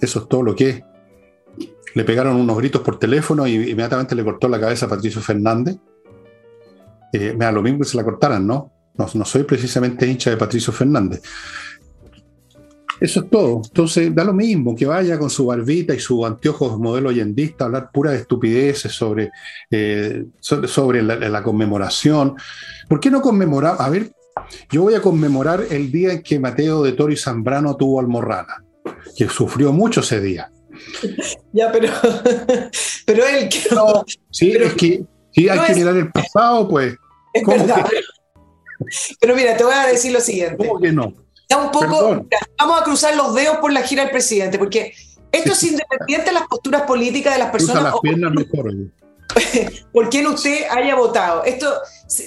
[0.00, 0.82] Eso es todo lo que es.
[1.94, 5.76] Le pegaron unos gritos por teléfono y inmediatamente le cortó la cabeza a Patricio Fernández.
[7.12, 8.70] Eh, me da lo mismo que se la cortaran, ¿no?
[8.96, 9.06] ¿no?
[9.14, 11.22] No soy precisamente hincha de Patricio Fernández.
[13.00, 13.62] Eso es todo.
[13.64, 17.66] Entonces, da lo mismo que vaya con su barbita y su anteojos modelo yendista a
[17.66, 19.30] hablar puras estupideces sobre,
[19.70, 22.36] eh, sobre, la, conmemoración.
[22.88, 23.76] ¿Por qué no conmemorar?
[23.78, 24.12] A ver,
[24.70, 28.64] yo voy a conmemorar el día en que Mateo de Toro y Zambrano tuvo almorrana,
[29.16, 30.50] que sufrió mucho ese día.
[31.52, 31.88] Ya, pero,
[33.06, 36.96] pero él que no, Sí, es que sí, hay que mirar el pasado, pues.
[39.20, 40.56] Pero mira, te voy a decir lo siguiente.
[40.56, 41.25] ¿Cómo que no?
[41.54, 42.26] Un poco,
[42.58, 44.94] vamos a cruzar los dedos por la gira del presidente, porque
[45.30, 47.82] esto es independiente de las posturas políticas de las personas.
[47.84, 48.72] las piernas mejor.
[49.92, 51.44] por quién usted haya votado.
[51.44, 51.72] Esto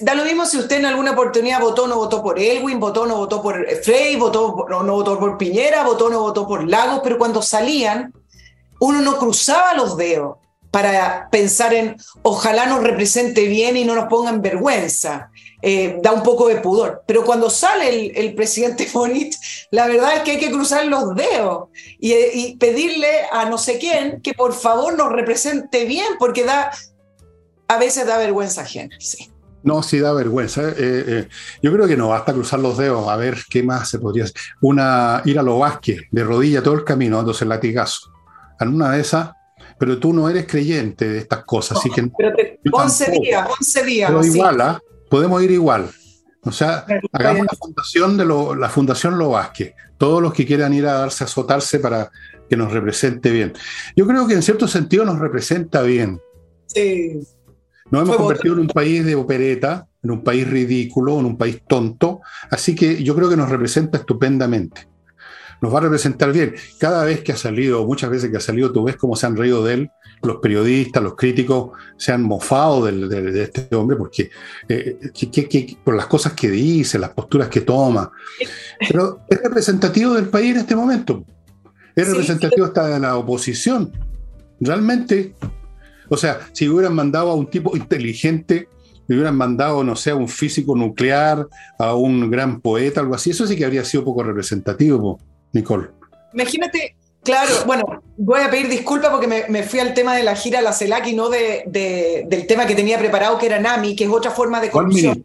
[0.02, 3.04] da lo mismo si usted en alguna oportunidad votó o no votó por Elwin, votó
[3.04, 6.48] o no votó por Frey, votó o no votó por Piñera, votó o no votó
[6.48, 8.14] por Lagos, pero cuando salían,
[8.80, 10.38] uno no cruzaba los dedos
[10.72, 15.32] para pensar en ojalá nos represente bien y no nos ponga en vergüenza.
[15.62, 17.04] Eh, da un poco de pudor.
[17.06, 19.34] Pero cuando sale el, presidente Boric,
[19.72, 24.22] la verdad es que hay que cruzar los dedos y, pedirle a no sé quién
[24.22, 26.72] que por favor nos represente bien, porque da,
[27.68, 28.96] a veces da vergüenza ajena.
[29.00, 29.32] Sí.
[29.62, 30.70] No, sí da vergüenza.
[30.70, 31.28] Eh, eh,
[31.62, 34.38] yo creo que no basta cruzar los dedos a ver qué más se podría hacer.
[34.62, 38.12] Una, ir a lo Vázquez, de rodilla todo el camino, dándose el latigazo.
[38.60, 39.32] En una de esas
[39.80, 42.12] pero tú no eres creyente de estas cosas, así que...
[42.18, 42.36] Pero
[42.70, 44.12] 11 días, 11 días.
[44.12, 44.82] Pero igual, ¿ah?
[45.10, 45.90] Podemos ir igual.
[46.44, 49.74] O sea, hagamos la fundación de lo, la fundación Lo Vázquez.
[49.98, 52.12] Todos los que quieran ir a darse a azotarse para
[52.50, 53.54] que nos represente bien.
[53.96, 56.22] Yo creo que en cierto sentido nos representa bien.
[56.68, 57.20] Sí.
[57.92, 61.62] Nos hemos convertido en un país de opereta, en un país ridículo, en un país
[61.68, 62.22] tonto.
[62.50, 64.88] Así que yo creo que nos representa estupendamente
[65.62, 66.56] nos va a representar bien.
[66.80, 69.36] Cada vez que ha salido, muchas veces que ha salido, tú ves cómo se han
[69.36, 69.92] reído de él,
[70.22, 74.30] los periodistas, los críticos se han mofado de, este hombre porque
[74.68, 74.98] eh,
[75.84, 78.12] por las cosas que dice, las posturas que toma.
[78.80, 81.24] Pero es representativo del país en este momento.
[81.96, 83.92] Es representativo hasta de la oposición.
[84.60, 85.36] Realmente,
[86.10, 88.68] o sea, si hubieran mandado a un tipo inteligente,
[89.08, 91.48] le hubieran mandado, no sé, a un físico nuclear,
[91.80, 95.20] a un gran poeta, algo así, eso sí que habría sido poco representativo.
[95.52, 95.88] Nicole.
[96.34, 100.60] Imagínate, claro, bueno, voy a pedir disculpas porque me, fui al tema de la gira
[100.60, 101.64] a la CELAC y no de,
[102.28, 105.24] del tema que tenía preparado, que era NAMI, que es otra forma de corrupción.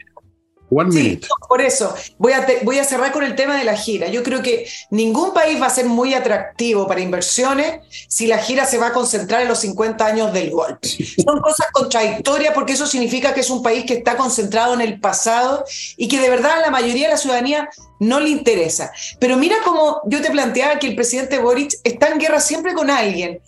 [0.70, 1.28] One minute.
[1.48, 4.08] por eso, voy a, voy a cerrar con el tema de la gira.
[4.08, 8.64] Yo creo que ningún país va a ser muy atractivo para inversiones si la gira
[8.64, 10.88] se va a concentrar en los 50 años del golpe.
[10.88, 15.00] Son cosas contradictorias porque eso significa que es un país que está concentrado en el
[15.00, 15.64] pasado
[15.96, 17.68] y que de verdad a la mayoría de la ciudadanía
[18.00, 18.92] no le interesa.
[19.20, 22.90] Pero mira cómo yo te planteaba que el presidente Boric está en guerra siempre con
[22.90, 23.40] alguien,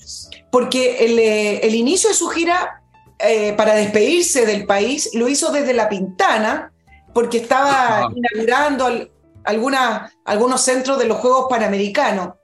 [0.51, 2.83] porque el, eh, inicio de su gira
[3.19, 6.73] eh, para despedirse del país lo hizo desde La Pintana,
[7.17, 9.09] porque estaba inaugurando
[9.43, 12.35] algunos centros de los Juegos Panamericanos.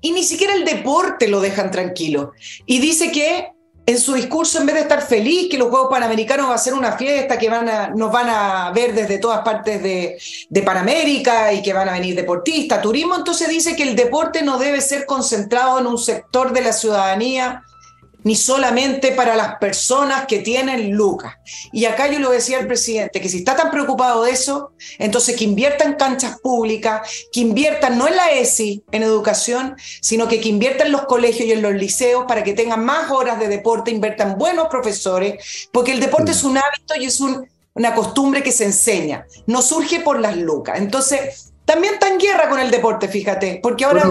[0.00, 2.34] Y ni siquiera el deporte lo dejan tranquilo.
[2.66, 3.50] Y dice que
[3.84, 6.74] en su discurso, en vez de estar feliz que los Juegos Panamericanos va a ser
[6.74, 11.52] una fiesta, que van a, nos van a ver desde todas partes de, de Panamérica
[11.52, 15.04] y que van a venir deportistas, turismo, entonces dice que el deporte no debe ser
[15.04, 17.64] concentrado en un sector de la ciudadanía
[18.24, 21.34] ni solamente para las personas que tienen lucas.
[21.72, 25.36] Y acá yo lo decía al presidente, que si está tan preocupado de eso, entonces
[25.36, 30.40] que invierta en canchas públicas, que invierta no en la ESI, en educación, sino que
[30.40, 33.48] que invierta en los colegios y en los liceos para que tengan más horas de
[33.48, 38.52] deporte, inviertan buenos profesores, porque el deporte es un hábito y es una costumbre que
[38.52, 40.78] se enseña, no surge por las lucas.
[40.78, 44.10] Entonces, también está en guerra con el deporte, fíjate, porque ahora...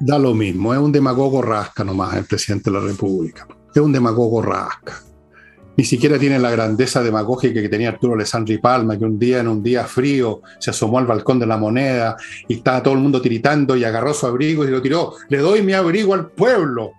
[0.00, 3.46] da lo mismo, es un demagogo rasca nomás el presidente de la República.
[3.74, 5.02] Es un demagogo rasca.
[5.76, 9.46] Ni siquiera tiene la grandeza demagógica que tenía Arturo Alessandri Palma, que un día, en
[9.46, 12.16] un día frío, se asomó al balcón de la moneda
[12.48, 15.14] y estaba todo el mundo tiritando y agarró su abrigo y lo tiró.
[15.28, 16.92] Le doy mi abrigo al pueblo.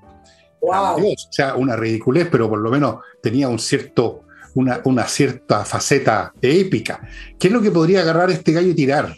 [0.62, 0.97] Wow.
[0.97, 4.24] o sea, una ridiculez, pero por lo menos tenía un cierto,
[4.56, 7.02] una, una cierta faceta épica.
[7.38, 9.14] ¿Qué es lo que podría agarrar este gallo y tirar?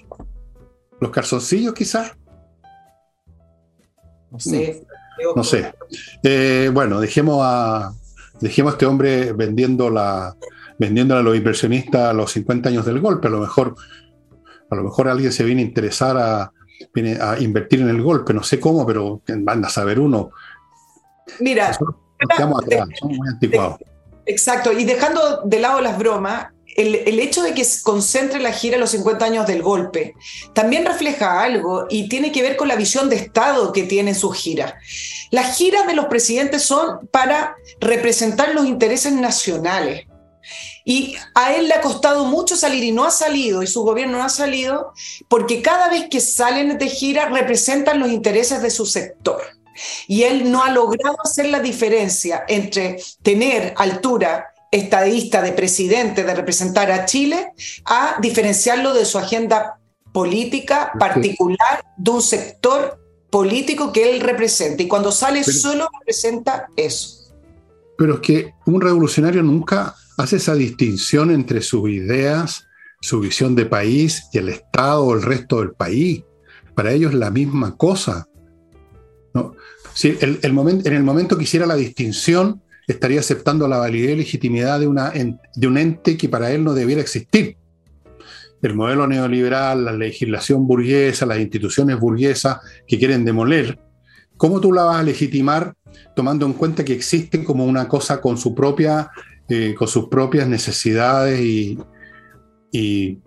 [1.00, 2.14] ¿Los calzoncillos quizás?
[4.32, 4.84] No sé.
[5.36, 5.74] No sé.
[6.24, 7.94] Eh, bueno, dejemos a,
[8.40, 10.36] dejemos a este hombre vendiendo la,
[10.80, 13.28] vendiéndole a los inversionistas a los 50 años del golpe.
[13.28, 13.76] A lo mejor,
[14.70, 16.52] a lo mejor alguien se viene a interesar a,
[16.94, 18.34] viene a invertir en el golpe.
[18.34, 20.32] No sé cómo, pero van a saber uno.
[21.40, 21.72] Mira,
[22.20, 23.78] estamos atrás, somos muy anticuados.
[24.26, 28.92] Exacto, y dejando de lado las bromas, el, hecho de que concentre la gira los
[28.92, 30.16] 50 años del golpe
[30.54, 34.32] también refleja algo y tiene que ver con la visión de Estado que tiene su
[34.32, 34.78] gira.
[35.32, 40.06] Las giras de los presidentes son para representar los intereses nacionales.
[40.84, 44.18] Y a él le ha costado mucho salir y no ha salido, y su gobierno
[44.18, 44.94] no ha salido,
[45.30, 49.42] porque cada vez que salen de gira representan los intereses de su sector.
[50.08, 56.34] Y él no ha logrado hacer la diferencia entre tener altura estadista de presidente, de
[56.34, 57.52] representar a Chile,
[57.86, 59.78] a diferenciarlo de su agenda
[60.14, 63.00] política particular de un sector
[63.30, 64.82] político que él representa.
[64.82, 67.34] Y cuando sale solo representa eso.
[67.98, 72.66] Pero es que un revolucionario nunca hace esa distinción entre sus ideas,
[73.02, 76.24] su visión de país y el Estado o el resto del país.
[76.76, 78.28] Para ellos es la misma cosa.
[79.34, 79.56] ¿no?
[79.94, 84.18] Si el, momento, en el momento que hiciera la distinción, estaría aceptando la validez y
[84.18, 87.58] legitimidad de, una, de un ente que para él no debiera existir.
[88.62, 93.80] El modelo neoliberal, la legislación burguesa, las instituciones burguesas que quieren demoler,
[94.38, 95.74] ¿cómo tú la vas a legitimar
[96.16, 99.10] tomando en cuenta que existen como una cosa con, su propia,
[99.50, 101.78] eh, con sus propias necesidades y,
[102.72, 103.20] y...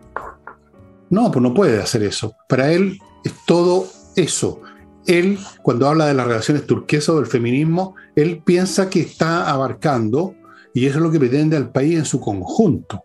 [1.11, 2.35] No, pues no puede hacer eso.
[2.49, 3.87] Para él es todo
[4.17, 4.63] eso
[5.07, 10.35] él, cuando habla de las relaciones turquesas o del feminismo, él piensa que está abarcando,
[10.73, 13.03] y eso es lo que pretende al país en su conjunto.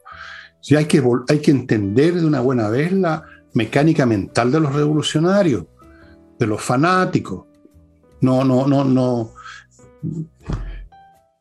[0.62, 3.24] Si hay, que, hay que entender de una buena vez la
[3.54, 5.66] mecánica mental de los revolucionarios,
[6.38, 7.46] de los fanáticos.
[8.22, 9.34] No, no, no, no.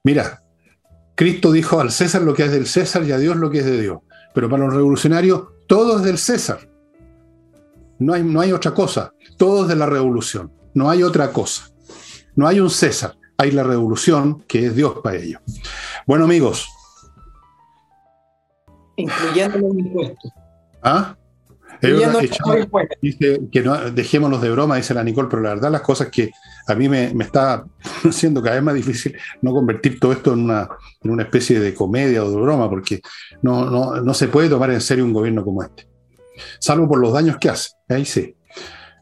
[0.05, 0.43] Mira,
[1.15, 3.65] Cristo dijo al César lo que es del César y a Dios lo que es
[3.65, 3.99] de Dios.
[4.35, 6.68] Pero para los revolucionarios todo es del César.
[7.99, 9.13] No hay, no hay otra cosa.
[9.37, 10.53] Todo es de la revolución.
[10.75, 11.71] No hay otra cosa.
[12.37, 13.17] No hay un César.
[13.37, 15.41] Hay la revolución que es Dios para ellos.
[16.07, 16.69] Bueno, amigos.
[18.97, 20.33] Incluyendo los impuestos.
[20.83, 21.15] ¿Ah?
[23.01, 26.33] dice que no, dejémonos de broma, dice la Nicole, pero la verdad las cosas que
[26.67, 27.65] a mí me, está
[28.05, 30.69] haciendo cada vez más difícil no convertir todo esto en una,
[31.03, 33.01] en una especie de comedia o de broma, porque
[33.43, 35.89] no, no, no se puede tomar en serio un gobierno como este
[36.59, 37.71] salvo por los daños que hace.
[37.89, 38.35] Ahí sí.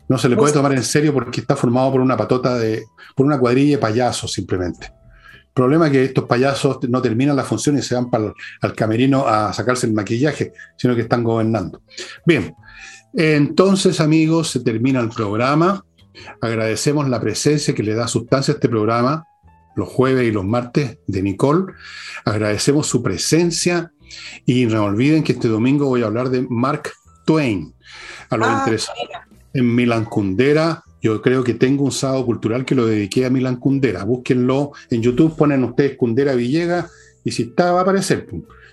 [0.09, 2.84] No se le puede tomar en serio porque está formado por una patota de,
[3.16, 4.87] por una cuadrilla de payasos simplemente.
[4.87, 8.74] El problema es que estos payasos no terminan la función y se van para al
[8.74, 11.82] camerino a sacarse el maquillaje, sino que están gobernando.
[12.24, 12.55] Bien,
[13.14, 15.84] entonces amigos, se termina el programa.
[16.41, 19.24] Agradecemos la presencia que le da sustancia a este programa
[19.76, 21.72] los jueves y los martes de Nicole.
[22.24, 23.93] Agradecemos su presencia
[24.45, 26.91] y no olviden que este domingo voy a hablar de Mark
[27.24, 27.76] Twain.
[28.30, 28.66] A lo ah,
[29.53, 33.57] En Milan Kundera, yo creo que tengo un sábado cultural que lo dediqué a Milan
[33.57, 34.05] Kundera.
[34.05, 36.90] Búsquenlo en YouTube, ponen ustedes Kundera Villegas
[37.24, 38.26] y si está, va a aparecer.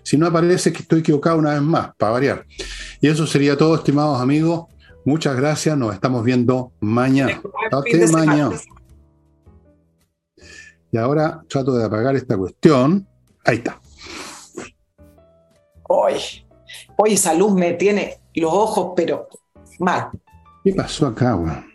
[0.04, 2.46] Si no aparece, que estoy equivocado una vez más, para variar.
[3.02, 4.66] Y eso sería todo, estimados amigos.
[5.06, 7.42] Muchas gracias, nos estamos viendo mañana.
[7.72, 8.56] Hasta mañana.
[10.92, 13.08] Y ahora trato de apagar esta cuestión.
[13.44, 13.82] Ahí está.
[15.90, 16.14] Hoy,
[16.98, 19.28] hoy esa luz me tiene los ojos, pero
[19.80, 20.10] mal.
[20.64, 21.66] ¿Qué pasó acá, weón?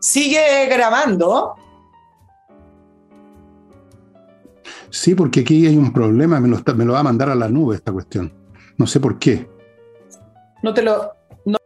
[0.00, 1.54] Sigue grabando.
[4.88, 7.48] Sí, porque aquí hay un problema, me lo, me lo va a mandar a la
[7.48, 8.32] nube esta cuestión.
[8.76, 9.48] No sé por qué.
[10.62, 11.12] No te lo,